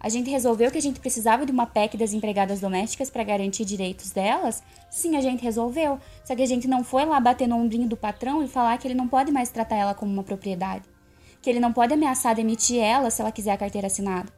[0.03, 3.63] A gente resolveu que a gente precisava de uma PEC das empregadas domésticas para garantir
[3.63, 4.61] direitos delas?
[4.89, 5.97] Sim, a gente resolveu.
[6.25, 8.85] Só que a gente não foi lá bater no ombrinho do patrão e falar que
[8.85, 10.83] ele não pode mais tratar ela como uma propriedade.
[11.41, 14.29] Que ele não pode ameaçar demitir ela se ela quiser a carteira assinada.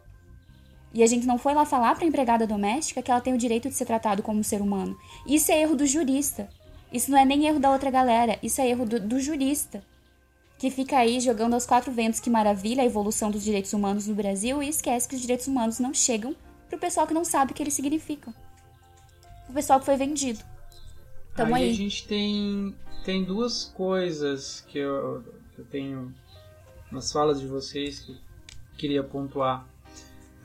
[0.96, 3.38] E a gente não foi lá falar para a empregada doméstica que ela tem o
[3.38, 4.98] direito de ser tratado como um ser humano.
[5.28, 6.50] Isso é erro do jurista.
[6.92, 8.40] Isso não é nem erro da outra galera.
[8.42, 9.84] Isso é erro do, do jurista
[10.58, 14.16] que fica aí jogando aos quatro ventos que maravilha a evolução dos direitos humanos no
[14.16, 16.34] Brasil e esquece que os direitos humanos não chegam
[16.70, 18.34] pro pessoal que não sabe o que eles significam.
[19.50, 20.40] O pessoal que foi vendido.
[21.36, 21.72] Tamo aí, aí.
[21.72, 22.74] a gente tem,
[23.04, 25.24] tem duas coisas que eu,
[25.54, 26.16] que eu tenho
[26.90, 28.18] nas falas de vocês que eu
[28.78, 29.68] queria pontuar.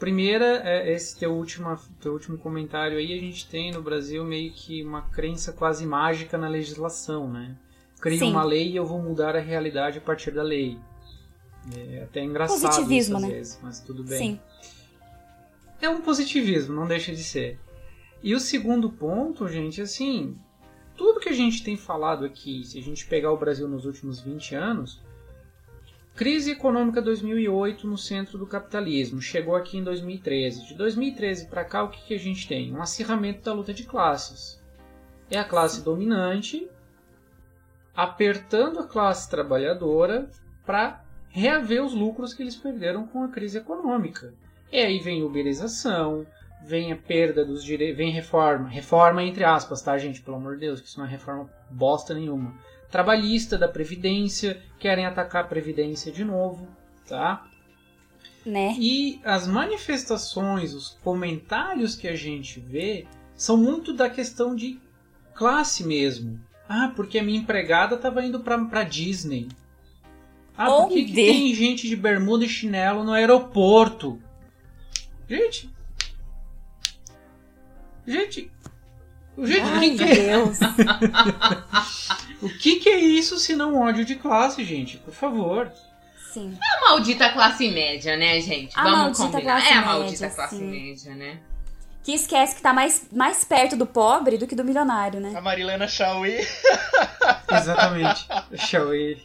[0.00, 4.50] Primeira é esse teu último, teu último comentário aí, a gente tem no Brasil meio
[4.50, 7.54] que uma crença quase mágica na legislação, né?
[8.00, 8.30] Cria Sim.
[8.30, 10.78] uma lei e eu vou mudar a realidade a partir da lei.
[11.76, 13.28] É até engraçado isso Positivismo, às né?
[13.28, 14.18] vezes, mas tudo bem.
[14.18, 14.40] Sim.
[15.82, 17.60] É um positivismo, não deixa de ser.
[18.22, 20.34] E o segundo ponto, gente, assim,
[20.96, 24.18] tudo que a gente tem falado aqui, se a gente pegar o Brasil nos últimos
[24.18, 24.98] 20 anos,
[26.20, 30.66] crise econômica 2008 no centro do capitalismo, chegou aqui em 2013.
[30.66, 32.70] De 2013 para cá, o que, que a gente tem?
[32.74, 34.62] Um acirramento da luta de classes.
[35.30, 36.68] É a classe dominante
[37.96, 40.28] apertando a classe trabalhadora
[40.66, 44.34] para reaver os lucros que eles perderam com a crise econômica.
[44.70, 46.26] E aí vem uberização,
[46.62, 50.20] vem a perda dos direitos, vem reforma, reforma entre aspas, tá, gente?
[50.20, 52.54] Pelo amor de Deus, que isso não é reforma bosta nenhuma.
[52.90, 56.68] Trabalhista da Previdência, querem atacar a Previdência de novo,
[57.08, 57.46] tá?
[58.44, 58.74] Né?
[58.78, 64.80] E as manifestações, os comentários que a gente vê são muito da questão de
[65.34, 66.40] classe mesmo.
[66.68, 69.48] Ah, porque a minha empregada estava indo pra, pra Disney.
[70.56, 74.20] Ah, por que, que tem gente de bermuda e chinelo no aeroporto?
[75.28, 75.70] Gente.
[78.06, 78.50] Gente.
[79.42, 80.58] Gente, o Ai, que, é, Deus.
[82.42, 84.98] o que, que é isso se não ódio de classe, gente?
[84.98, 85.72] Por favor.
[86.32, 86.56] Sim.
[86.60, 88.78] A maldita classe média, né, gente?
[88.78, 89.42] A Vamos combinar.
[89.42, 90.64] classe é a média, maldita classe sim.
[90.64, 91.40] média, né?
[92.02, 95.32] Que esquece que tá mais, mais perto do pobre do que do milionário, né?
[95.36, 96.38] A Marilena Chauí.
[97.50, 98.26] Exatamente.
[98.52, 99.22] Ele.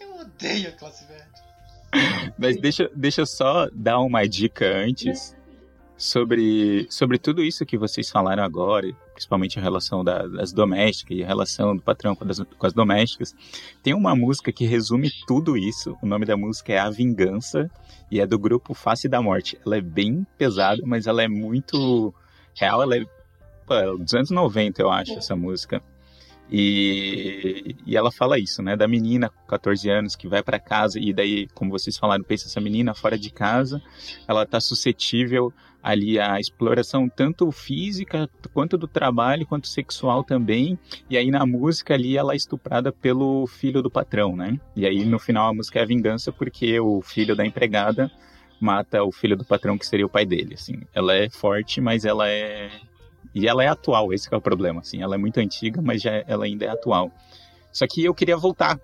[0.00, 2.32] Eu odeio a classe média.
[2.38, 5.34] Mas deixa, deixa eu só dar uma dica antes
[5.96, 11.22] sobre, sobre tudo isso que vocês falaram agora, principalmente a relação da- das domésticas e
[11.22, 13.34] a relação do patrão com, das- com as domésticas.
[13.82, 15.96] Tem uma música que resume tudo isso.
[16.02, 17.70] O nome da música é A Vingança
[18.10, 19.56] e é do grupo Face da Morte.
[19.64, 22.12] Ela é bem pesada, mas ela é muito
[22.54, 22.82] real.
[22.82, 23.04] Ela é
[23.66, 25.80] pô, é dos anos 90, eu acho, essa música.
[26.50, 28.76] E, e ela fala isso, né?
[28.76, 32.46] Da menina com 14 anos que vai para casa e daí, como vocês falaram, pensa
[32.46, 33.80] essa menina fora de casa,
[34.28, 35.52] ela tá suscetível
[35.82, 40.78] ali à exploração tanto física quanto do trabalho, quanto sexual também.
[41.10, 44.60] E aí na música ali ela é estuprada pelo filho do patrão, né?
[44.76, 48.10] E aí no final a música é a vingança porque o filho da empregada
[48.60, 50.80] mata o filho do patrão que seria o pai dele, assim.
[50.94, 52.70] Ela é forte, mas ela é
[53.34, 55.02] e ela é atual, esse é o problema, assim.
[55.02, 57.10] Ela é muito antiga, mas já ela ainda é atual.
[57.72, 58.78] Só que eu queria voltar,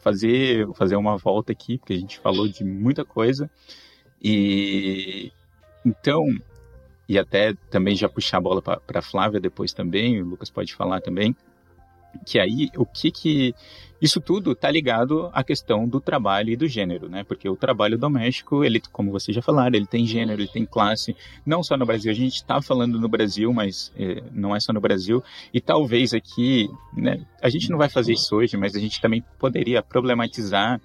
[0.00, 3.48] fazer, fazer uma volta aqui, porque a gente falou de muita coisa.
[4.20, 5.30] E
[5.84, 6.24] então,
[7.08, 11.00] e até também já puxar a bola para Flávia depois também, o Lucas pode falar
[11.00, 11.34] também,
[12.24, 13.54] que aí o que que
[14.00, 17.24] isso tudo tá ligado à questão do trabalho e do gênero, né?
[17.24, 21.16] Porque o trabalho doméstico, ele, como vocês já falaram, ele tem gênero, ele tem classe,
[21.44, 22.10] não só no Brasil.
[22.10, 25.22] A gente está falando no Brasil, mas eh, não é só no Brasil.
[25.52, 27.26] E talvez aqui, né?
[27.42, 30.80] A gente não vai fazer isso hoje, mas a gente também poderia problematizar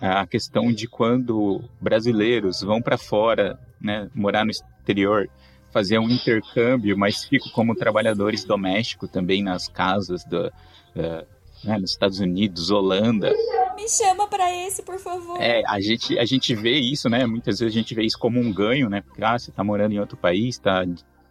[0.00, 4.08] a questão de quando brasileiros vão para fora, né?
[4.14, 5.28] Morar no exterior,
[5.70, 10.50] fazer um intercâmbio, mas ficam como trabalhadores domésticos também nas casas da
[10.96, 11.24] eh,
[11.64, 13.32] né, nos Estados Unidos, Holanda.
[13.76, 15.40] Me chama pra esse, por favor.
[15.40, 17.26] É, a gente, a gente vê isso, né?
[17.26, 19.02] Muitas vezes a gente vê isso como um ganho, né?
[19.02, 20.84] Porque, ah, você tá morando em outro país, tá,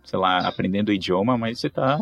[0.03, 1.99] sei lá, aprendendo o idioma, mas você tá.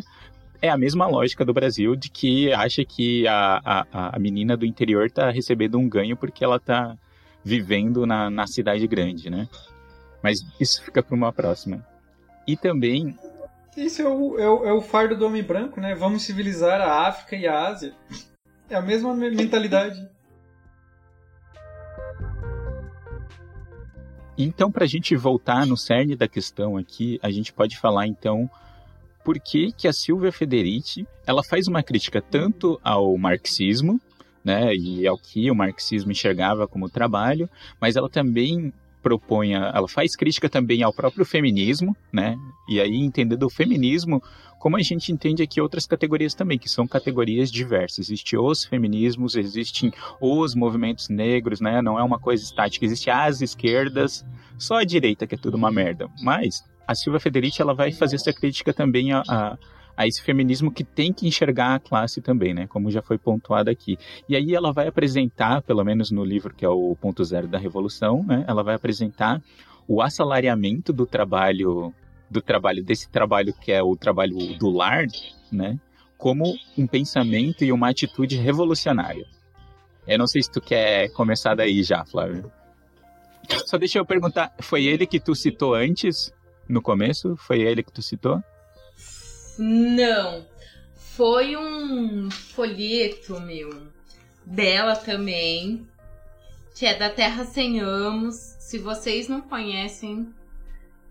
[0.61, 4.65] É a mesma lógica do Brasil de que acha que a, a, a menina do
[4.65, 6.97] interior tá recebendo um ganho porque ela tá
[7.43, 9.47] vivendo na, na cidade grande, né?
[10.21, 11.85] Mas isso fica para uma próxima.
[12.47, 13.15] E também
[13.75, 15.93] Isso é o, é, o, é o fardo do homem branco, né?
[15.93, 17.93] Vamos civilizar a África e a Ásia.
[18.69, 20.09] É a mesma me- mentalidade.
[24.37, 28.49] Então, para a gente voltar no cerne da questão aqui, a gente pode falar então
[29.27, 33.99] por que, que a Silvia Federici ela faz uma crítica tanto ao marxismo,
[34.41, 38.71] né, e ao que o marxismo enxergava como trabalho, mas ela também
[39.03, 42.37] propõe, ela faz crítica também ao próprio feminismo, né,
[42.69, 44.23] e aí entendendo o feminismo
[44.59, 48.09] como a gente entende aqui outras categorias também, que são categorias diversas.
[48.09, 51.79] Existem os feminismos, existem os movimentos negros, né?
[51.79, 52.83] Não é uma coisa estática.
[52.83, 54.25] Existem as esquerdas,
[54.57, 56.09] só a direita que é tudo uma merda.
[56.23, 59.57] Mas a Silvia Federici ela vai fazer essa crítica também a, a,
[59.95, 62.65] a esse feminismo que tem que enxergar a classe também, né?
[62.67, 63.97] Como já foi pontuado aqui.
[64.29, 67.57] E aí ela vai apresentar, pelo menos no livro que é o Ponto Zero da
[67.57, 68.45] Revolução, né?
[68.47, 69.41] Ela vai apresentar
[69.87, 71.93] o assalariamento do trabalho
[72.29, 75.05] do trabalho desse trabalho que é o trabalho do lar,
[75.51, 75.79] né?
[76.17, 79.25] Como um pensamento e uma atitude revolucionária.
[80.07, 82.51] Eu não sei se tu quer começar daí já, Flávio.
[83.65, 86.33] Só deixa eu perguntar, foi ele que tu citou antes,
[86.69, 87.35] no começo?
[87.37, 88.41] Foi ele que tu citou?
[89.57, 90.45] Não.
[90.95, 93.87] Foi um folheto, meu,
[94.45, 95.87] dela também,
[96.75, 98.35] que é da Terra Sem Amos.
[98.59, 100.31] Se vocês não conhecem,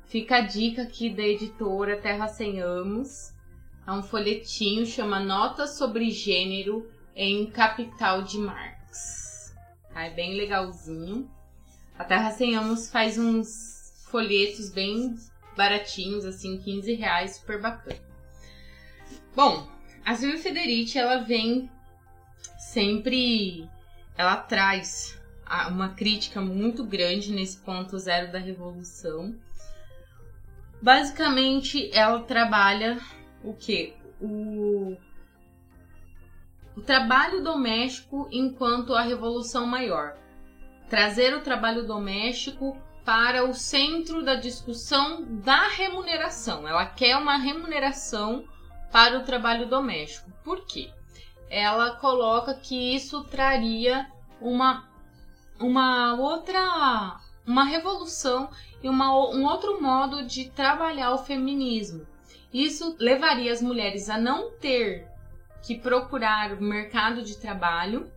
[0.07, 3.33] fica a dica aqui da editora Terra Sem Amos.
[3.87, 9.55] É um folhetinho, chama Notas sobre Gênero em Capital de Marx.
[9.93, 10.05] Tá?
[10.05, 11.29] É bem legalzinho.
[11.99, 15.17] A Terra Sem Amos faz uns folhetos bem
[15.57, 17.99] baratinhos, assim, 15 reais, super bacana.
[19.35, 19.69] Bom,
[20.05, 21.71] a Silvia Federici, ela vem
[22.59, 23.69] sempre.
[24.17, 25.21] Ela traz
[25.69, 29.35] uma crítica muito grande nesse ponto zero da revolução.
[30.81, 32.99] Basicamente, ela trabalha
[33.43, 33.95] o que?
[34.21, 34.97] O,
[36.77, 40.17] o trabalho doméstico enquanto a revolução maior.
[40.89, 42.77] Trazer o trabalho doméstico
[43.07, 46.67] para o centro da discussão da remuneração.
[46.67, 48.45] Ela quer uma remuneração
[48.91, 50.29] para o trabalho doméstico.
[50.43, 50.91] Por quê?
[51.49, 54.89] Ela coloca que isso traria uma,
[55.61, 58.51] uma outra uma revolução
[58.83, 62.05] e uma, um outro modo de trabalhar o feminismo.
[62.53, 65.07] Isso levaria as mulheres a não ter
[65.63, 68.11] que procurar o mercado de trabalho,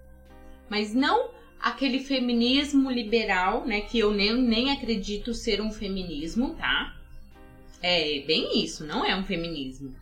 [0.68, 1.30] mas não
[1.60, 6.95] aquele feminismo liberal, né, que eu nem, nem acredito ser um feminismo, tá?
[7.82, 9.93] É bem isso, não é um feminismo.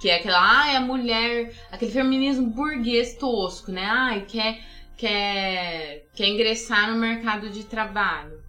[0.00, 3.84] Que é aquela, ah, é a mulher, aquele feminismo burguês tosco, né?
[3.86, 4.60] Ai, quer,
[4.96, 8.40] quer, quer ingressar no mercado de trabalho,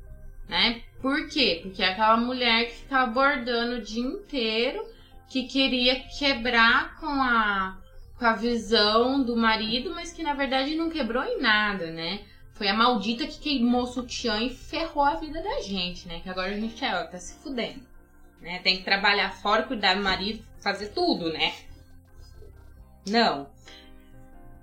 [0.50, 0.82] né?
[1.02, 1.60] Por quê?
[1.62, 4.84] Porque é aquela mulher que fica abordando o dia inteiro,
[5.30, 7.78] que queria quebrar com a,
[8.18, 12.22] com a visão do marido, mas que na verdade não quebrou em nada, né?
[12.56, 16.22] Foi a maldita que queimou o sutiã e ferrou a vida da gente, né?
[16.22, 17.86] Que agora a gente é, ó, tá se fudendo.
[18.40, 18.60] Né?
[18.60, 21.54] Tem que trabalhar fora, cuidar do marido, fazer tudo, né?
[23.06, 23.50] Não.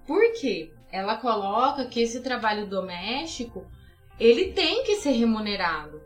[0.06, 0.72] Por quê?
[0.90, 3.66] Ela coloca que esse trabalho doméstico,
[4.18, 6.00] ele tem que ser remunerado.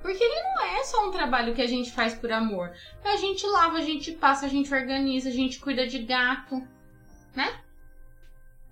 [0.00, 2.72] Porque ele não é só um trabalho que a gente faz por amor.
[3.04, 6.62] A gente lava, a gente passa, a gente organiza, a gente cuida de gato,
[7.34, 7.60] né?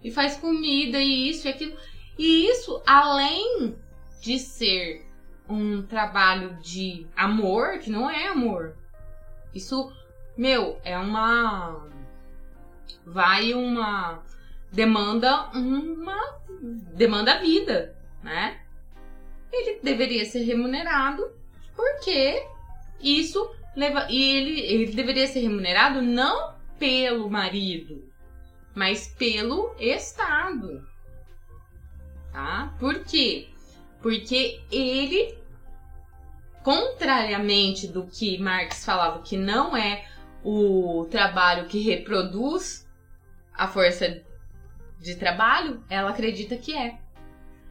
[0.02, 1.76] E faz comida e isso e aquilo.
[2.18, 3.76] E isso, além
[4.20, 5.06] de ser
[5.48, 8.76] um trabalho de amor, que não é amor.
[9.54, 9.92] Isso,
[10.36, 11.86] meu, é uma.
[13.04, 14.22] Vai uma.
[14.72, 16.40] Demanda uma.
[16.94, 18.60] Demanda vida, né?
[19.52, 21.30] Ele deveria ser remunerado
[21.74, 22.44] porque
[23.00, 24.06] isso leva.
[24.10, 28.10] E ele, ele deveria ser remunerado não pelo marido,
[28.74, 30.75] mas pelo Estado
[32.36, 32.74] tá?
[32.78, 33.48] Por quê?
[34.02, 35.38] Porque ele,
[36.62, 40.06] contrariamente do que Marx falava que não é
[40.44, 42.86] o trabalho que reproduz
[43.54, 44.22] a força
[45.00, 46.98] de trabalho, ela acredita que é.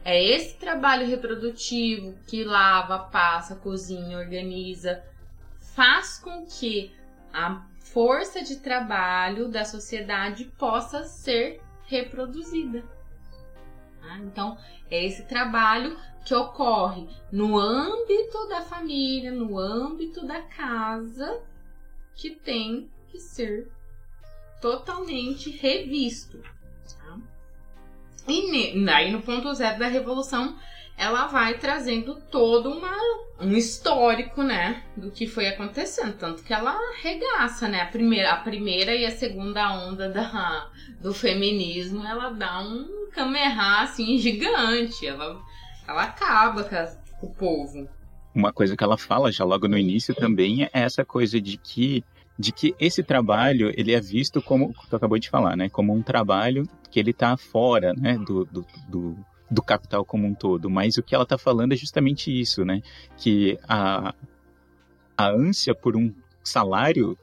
[0.04, 5.02] É esse trabalho reprodutivo que lava, passa, cozinha, organiza,
[5.76, 6.92] faz com que
[7.32, 12.95] a força de trabalho da sociedade possa ser reproduzida.
[14.06, 14.18] Tá?
[14.18, 14.56] Então,
[14.88, 21.40] é esse trabalho que ocorre no âmbito da família, no âmbito da casa,
[22.14, 23.68] que tem que ser
[24.60, 26.38] totalmente revisto.
[26.38, 27.18] Tá?
[28.28, 30.56] E aí no ponto zero da revolução,
[30.96, 32.96] ela vai trazendo todo uma,
[33.40, 38.36] um histórico, né, do que foi acontecendo, tanto que ela regaça, né, a primeira, a
[38.38, 40.70] primeira e a segunda onda da,
[41.06, 45.40] do feminismo, ela dá um camerá, assim, gigante, ela,
[45.86, 46.76] ela acaba com,
[47.20, 47.88] com o povo.
[48.34, 52.02] Uma coisa que ela fala já logo no início também é essa coisa de que
[52.38, 56.02] de que esse trabalho ele é visto como tu acabou de falar, né, como um
[56.02, 59.16] trabalho que ele está fora, né, do, do, do
[59.48, 62.82] do capital como um todo, mas o que ela está falando é justamente isso, né?
[63.16, 64.12] Que a,
[65.16, 67.16] a ânsia por um salário,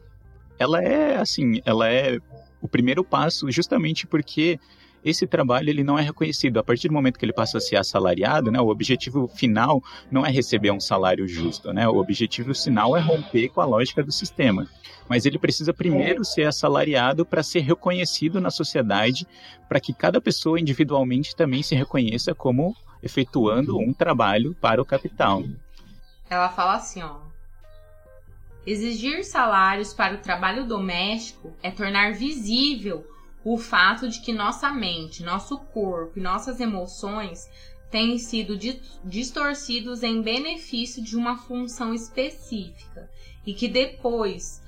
[0.58, 2.18] ela é assim, ela é
[2.64, 4.60] o primeiro passo justamente porque
[5.06, 6.58] esse trabalho ele não é reconhecido.
[6.58, 10.26] A partir do momento que ele passa a ser assalariado, né, o objetivo final não
[10.26, 11.88] é receber um salário justo, né?
[11.88, 14.68] O objetivo final é romper com a lógica do sistema
[15.08, 19.28] mas ele precisa primeiro ser assalariado para ser reconhecido na sociedade,
[19.68, 25.44] para que cada pessoa individualmente também se reconheça como efetuando um trabalho para o capital.
[26.30, 27.33] Ela fala assim, ó.
[28.66, 33.06] Exigir salários para o trabalho doméstico é tornar visível
[33.44, 37.50] o fato de que nossa mente, nosso corpo e nossas emoções
[37.92, 38.58] têm sido
[39.04, 43.10] distorcidos em benefício de uma função específica
[43.46, 44.64] e que depois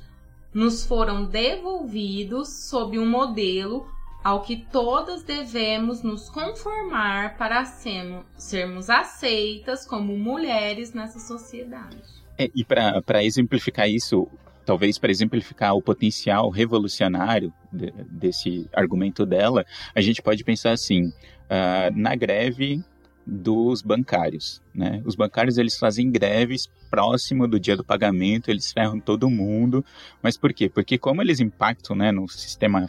[0.54, 3.90] nos foram devolvidos sob um modelo
[4.22, 12.25] ao que todas devemos nos conformar para sermos aceitas como mulheres nessa sociedade.
[12.38, 14.28] É, e para exemplificar isso,
[14.66, 21.08] talvez para exemplificar o potencial revolucionário de, desse argumento dela, a gente pode pensar assim:
[21.08, 22.84] uh, na greve
[23.26, 25.02] dos bancários, né?
[25.04, 29.84] Os bancários eles fazem greves próximo do dia do pagamento, eles ferram todo mundo.
[30.22, 30.70] Mas por quê?
[30.70, 32.86] Porque como eles impactam, né, no sistema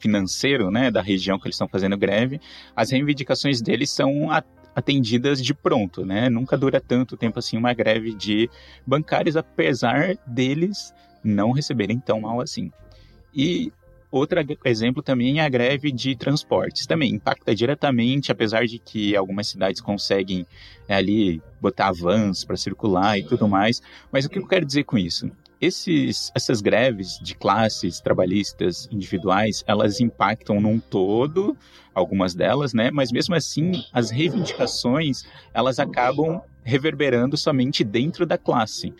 [0.00, 2.40] financeiro, né, da região que eles estão fazendo greve,
[2.74, 4.28] as reivindicações deles são
[4.74, 6.28] atendidas de pronto, né?
[6.28, 8.50] Nunca dura tanto tempo assim uma greve de
[8.86, 12.70] bancários, apesar deles não receberem tão mal assim.
[13.34, 13.72] E
[14.14, 16.86] Outro exemplo também é a greve de transportes.
[16.86, 20.46] Também impacta diretamente, apesar de que algumas cidades conseguem
[20.86, 23.82] é, ali botar vans para circular e tudo mais.
[24.12, 25.28] Mas o que eu quero dizer com isso?
[25.64, 31.56] Esses, essas greves de classes trabalhistas individuais, elas impactam num todo,
[31.94, 32.90] algumas delas, né?
[32.90, 38.92] Mas mesmo assim, as reivindicações, elas acabam reverberando somente dentro da classe.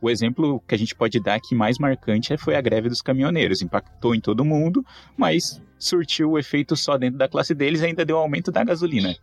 [0.00, 3.60] O exemplo que a gente pode dar aqui mais marcante foi a greve dos caminhoneiros.
[3.60, 8.04] Impactou em todo mundo, mas surtiu o efeito só dentro da classe deles e ainda
[8.04, 9.16] deu aumento da gasolina.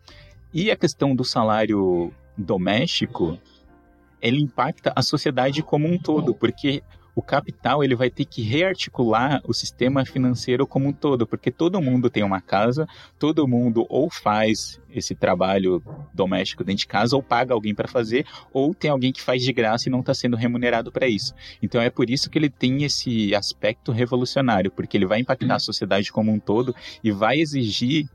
[0.53, 3.39] E a questão do salário doméstico,
[4.21, 6.83] ele impacta a sociedade como um todo, porque
[7.19, 11.81] o capital ele vai ter que rearticular o sistema financeiro como um todo, porque todo
[11.81, 17.21] mundo tem uma casa, todo mundo ou faz esse trabalho doméstico dentro de casa, ou
[17.21, 20.37] paga alguém para fazer, ou tem alguém que faz de graça e não está sendo
[20.37, 21.33] remunerado para isso.
[21.61, 25.59] Então é por isso que ele tem esse aspecto revolucionário, porque ele vai impactar a
[25.59, 28.07] sociedade como um todo e vai exigir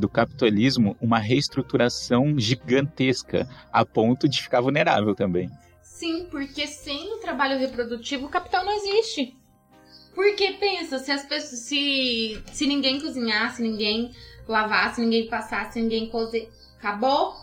[0.00, 5.48] do capitalismo uma reestruturação gigantesca, a ponto de ficar vulnerável também.
[5.82, 9.36] Sim, porque sem o trabalho reprodutivo o capital não existe.
[10.14, 11.60] Porque pensa, se as pessoas.
[11.60, 14.10] Se, se ninguém cozinhasse, ninguém
[14.48, 16.50] lavasse, ninguém passasse, ninguém cozer.
[16.78, 17.34] Acabou.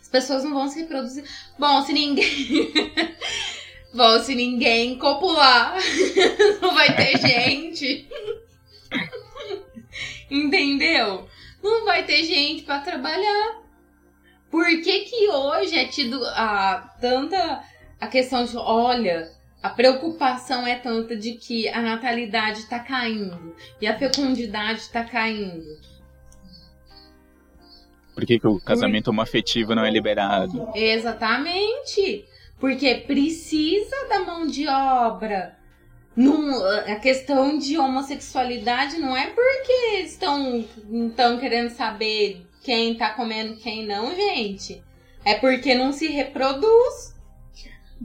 [0.00, 1.24] As pessoas não vão se reproduzir.
[1.58, 2.72] Bom, se ninguém.
[3.94, 5.78] Bom, se ninguém copular,
[6.60, 8.08] não vai ter gente.
[10.30, 11.26] Entendeu?
[11.66, 13.62] Não vai ter gente para trabalhar.
[14.50, 17.64] Por que, que hoje é tido a tanta
[18.00, 19.30] a questão de, olha,
[19.62, 25.64] a preocupação é tanta de que a natalidade está caindo e a fecundidade está caindo.
[28.14, 30.70] Por que, que o casamento homoafetivo não é liberado?
[30.74, 32.24] Exatamente.
[32.58, 35.55] Porque precisa da mão de obra.
[36.16, 40.64] Não, a questão de homossexualidade não é porque estão,
[41.06, 44.82] estão querendo saber quem tá comendo quem não, gente.
[45.24, 47.14] É porque não se reproduz.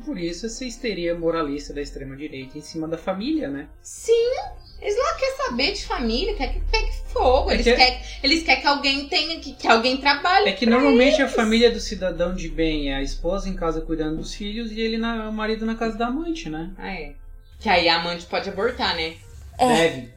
[0.05, 3.68] Por isso essa histeria moralista da extrema-direita em cima da família, né?
[3.82, 4.36] Sim!
[4.82, 7.51] Eles lá querem saber de família, quer que pegue fogo.
[7.51, 7.76] É eles, que...
[7.76, 10.49] querem, eles querem que alguém tenha, que, que alguém trabalhe.
[10.49, 11.32] É que normalmente eles.
[11.32, 14.80] a família do cidadão de bem é a esposa em casa cuidando dos filhos e
[14.80, 16.72] ele na, o marido na casa da amante, né?
[16.78, 17.14] Ah, é.
[17.62, 19.18] Que aí a amante pode abortar, né?
[19.57, 19.68] É.
[19.68, 20.14] Deve.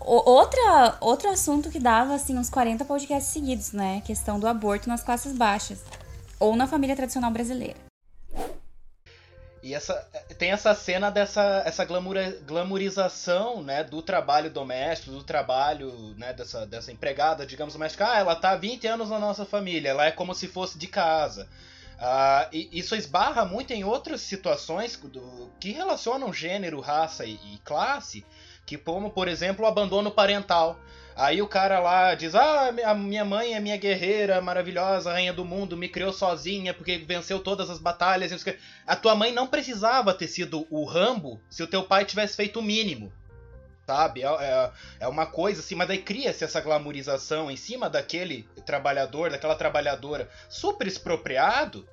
[0.00, 4.02] outra, outro assunto que dava, assim, uns 40 podcasts seguidos, né?
[4.04, 5.84] questão do aborto nas classes baixas.
[6.40, 7.76] Ou na família tradicional brasileira.
[9.62, 9.94] E essa,
[10.38, 16.66] tem essa cena dessa essa glamoura, glamourização né, do trabalho doméstico, do trabalho né, dessa,
[16.66, 18.08] dessa empregada, digamos, doméstica.
[18.10, 20.86] Ah, ela tá há 20 anos na nossa família, ela é como se fosse de
[20.86, 21.46] casa.
[22.02, 27.58] Ah, e isso esbarra muito em outras situações do, que relacionam gênero, raça e, e
[27.62, 28.24] classe,
[28.64, 30.80] que como, por exemplo, o abandono parental.
[31.14, 35.44] Aí o cara lá diz: Ah, a minha mãe é minha guerreira maravilhosa, rainha do
[35.44, 38.32] mundo, me criou sozinha porque venceu todas as batalhas.
[38.86, 42.60] A tua mãe não precisava ter sido o Rambo se o teu pai tivesse feito
[42.60, 43.12] o mínimo.
[43.90, 44.22] Sabe?
[44.22, 44.70] É, é,
[45.00, 50.30] é uma coisa assim, mas daí cria-se essa glamorização em cima daquele trabalhador, daquela trabalhadora
[50.48, 51.84] super expropriado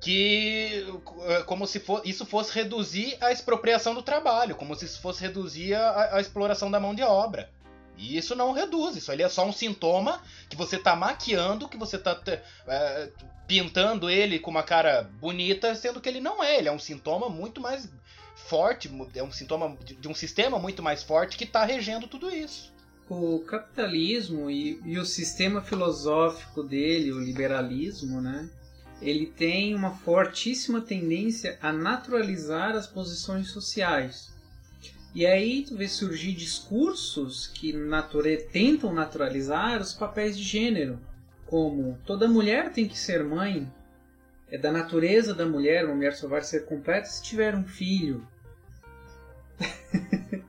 [0.00, 0.84] que
[1.28, 5.22] é, como se for, isso fosse reduzir a expropriação do trabalho, como se isso fosse
[5.22, 7.48] reduzir a, a exploração da mão de obra.
[7.96, 10.20] E isso não reduz, isso ali é só um sintoma
[10.50, 12.20] que você tá maquiando, que você tá
[12.66, 13.08] é,
[13.46, 16.58] pintando ele com uma cara bonita, sendo que ele não é.
[16.58, 17.88] Ele é um sintoma muito mais
[18.46, 22.72] forte, é um sintoma de um sistema muito mais forte que está regendo tudo isso.
[23.08, 28.50] O capitalismo e, e, o sistema filosófico dele, o liberalismo, né?
[29.00, 34.32] Ele tem uma fortíssima tendência a naturalizar as posições sociais.
[35.14, 38.48] E aí tu vê surgir discursos que nature...
[38.52, 40.98] tentam naturalizar os papéis de gênero,
[41.46, 43.70] como toda mulher tem que ser mãe,
[44.50, 48.26] é da natureza da mulher, uma mulher só vai ser completa se tiver um filho.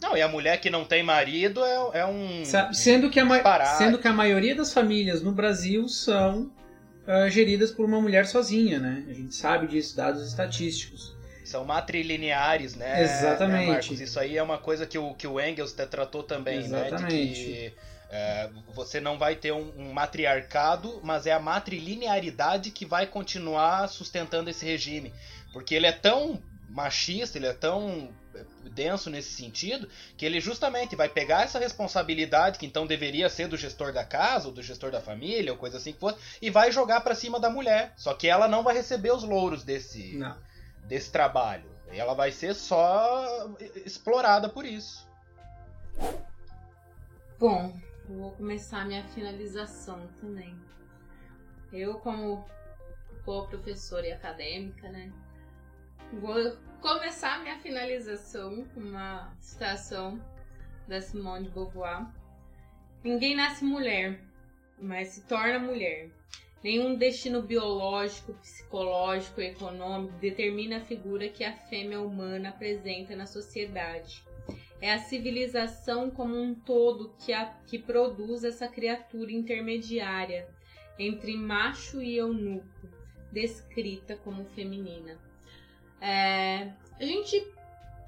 [0.01, 2.43] Não, e a mulher que não tem marido é, é um.
[2.73, 6.51] Sendo, que a sendo que a maioria das famílias no Brasil são
[7.07, 9.05] uh, geridas por uma mulher sozinha, né?
[9.09, 11.17] A gente sabe disso, dados estatísticos
[11.47, 13.01] são matrilineares, né?
[13.01, 13.95] Exatamente.
[13.95, 17.01] Né, Isso aí é uma coisa que o, que o Engels tratou também, Exatamente.
[17.01, 17.09] né?
[17.09, 17.73] De que
[18.09, 23.87] é, você não vai ter um, um, matriarcado, mas é a matrilinearidade que vai continuar
[23.87, 25.13] sustentando esse regime.
[25.53, 26.41] Porque ele é tão
[26.77, 32.59] machista, ele é tão é, denso nesse sentido, que ele justamente vai pegar essa responsabilidade
[32.59, 35.77] que então deveria ser do gestor da casa, ou do gestor da família, ou coisa
[35.77, 37.93] assim que fosse, e vai jogar para cima da mulher.
[37.97, 40.37] Só que ela não vai receber os louros desse, não
[40.87, 41.69] desse trabalho.
[41.89, 43.49] Ela vai ser só
[43.85, 45.07] explorada por isso.
[47.39, 47.77] Bom,
[48.07, 50.55] vou começar minha finalização também.
[51.71, 52.45] Eu, como
[53.25, 55.11] boa professora e acadêmica, né?
[56.13, 60.17] Vou começar minha finalização com uma citação
[60.87, 62.07] da Simone de Beauvoir.
[63.03, 64.17] Ninguém nasce mulher,
[64.79, 66.09] mas se torna mulher.
[66.63, 74.23] Nenhum destino biológico, psicológico, econômico determina a figura que a fêmea humana apresenta na sociedade.
[74.79, 80.47] É a civilização como um todo que, a, que produz essa criatura intermediária
[80.97, 82.89] entre macho e eunuco,
[83.29, 85.26] descrita como feminina.
[85.99, 87.53] É, a gente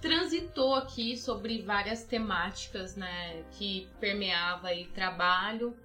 [0.02, 5.76] transitou aqui sobre várias temáticas, né, que permeava aí trabalho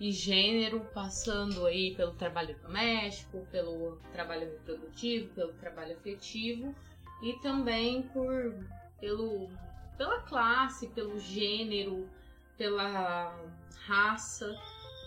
[0.00, 6.74] e gênero, passando aí pelo trabalho doméstico, pelo trabalho reprodutivo, pelo trabalho afetivo
[7.22, 8.54] e também por
[9.00, 9.50] pelo
[9.96, 12.08] pela classe, pelo gênero,
[12.56, 13.36] pela
[13.84, 14.56] raça.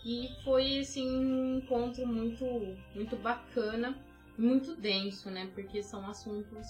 [0.03, 2.45] E foi assim um encontro muito
[2.93, 3.97] muito bacana,
[4.41, 5.49] muito denso, né?
[5.53, 6.67] Porque são assuntos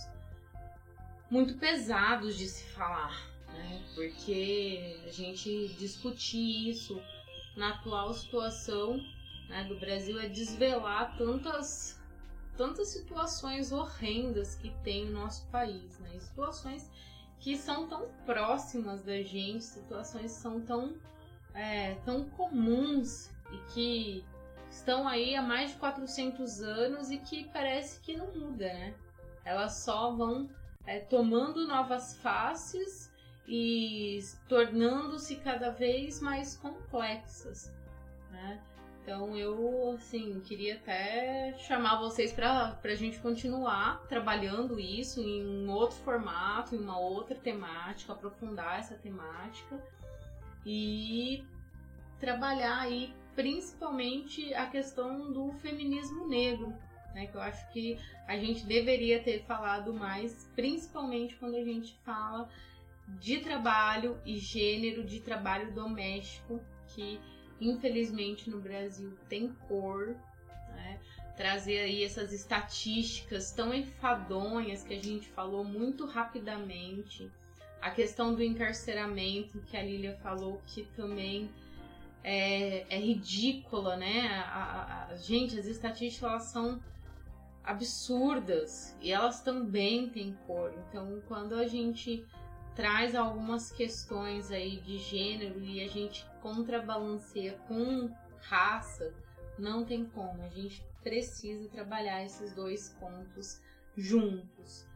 [1.29, 3.15] muito pesados de se falar,
[3.47, 3.83] né?
[3.95, 7.01] Porque a gente discutir isso
[7.55, 9.01] na atual situação
[9.47, 11.99] né, do Brasil é desvelar tantas
[12.57, 16.19] tantas situações horrendas que tem no nosso país, né?
[16.19, 16.91] Situações
[17.39, 20.93] que são tão próximas da gente, situações que são tão,
[21.55, 24.25] é, tão comuns e que
[24.71, 28.95] estão aí há mais de 400 anos e que parece que não muda, né?
[29.43, 30.49] Elas só vão
[30.85, 33.11] é, tomando novas faces
[33.47, 37.73] e tornando-se cada vez mais complexas,
[38.31, 38.61] né?
[39.03, 45.71] Então eu, assim, queria até chamar vocês para a gente continuar trabalhando isso em um
[45.71, 49.83] outro formato, em uma outra temática, aprofundar essa temática
[50.63, 51.43] e
[52.19, 56.73] trabalhar aí principalmente a questão do feminismo negro,
[57.13, 57.27] né?
[57.27, 57.97] Que eu acho que
[58.27, 62.49] a gente deveria ter falado mais, principalmente quando a gente fala
[63.19, 67.19] de trabalho e gênero de trabalho doméstico, que
[67.59, 70.15] infelizmente no Brasil tem cor,
[70.69, 70.99] né?
[71.35, 77.29] trazer aí essas estatísticas tão enfadonhas que a gente falou muito rapidamente,
[77.81, 81.49] a questão do encarceramento que a Lilia falou que também
[82.23, 84.27] é, é ridícula, né?
[84.27, 86.81] A, a, a, gente, as estatísticas elas são
[87.63, 90.73] absurdas e elas também têm cor.
[90.87, 92.25] Então, quando a gente
[92.75, 98.09] traz algumas questões aí de gênero e a gente contrabalanceia com
[98.41, 99.13] raça,
[99.57, 100.41] não tem como.
[100.43, 103.61] A gente precisa trabalhar esses dois pontos
[103.95, 104.87] juntos.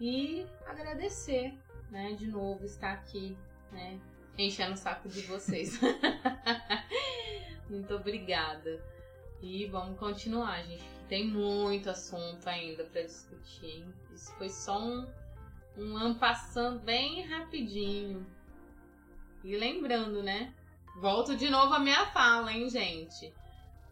[0.00, 1.54] E agradecer,
[1.90, 3.36] né, de novo estar aqui,
[3.70, 4.00] né,
[4.38, 5.78] enchendo o saco de vocês.
[7.68, 8.82] Muito obrigada.
[9.40, 10.84] E vamos continuar, gente.
[11.08, 13.66] Tem muito assunto ainda para discutir.
[13.66, 13.94] Hein?
[14.14, 15.06] Isso foi só um,
[15.76, 18.24] um ampassando bem rapidinho.
[19.42, 20.54] E lembrando, né?
[21.00, 23.32] Volto de novo a minha fala, hein, gente?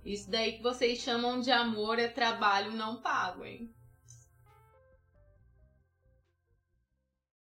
[0.05, 3.69] Isso daí que vocês chamam de amor é trabalho não pago, hein?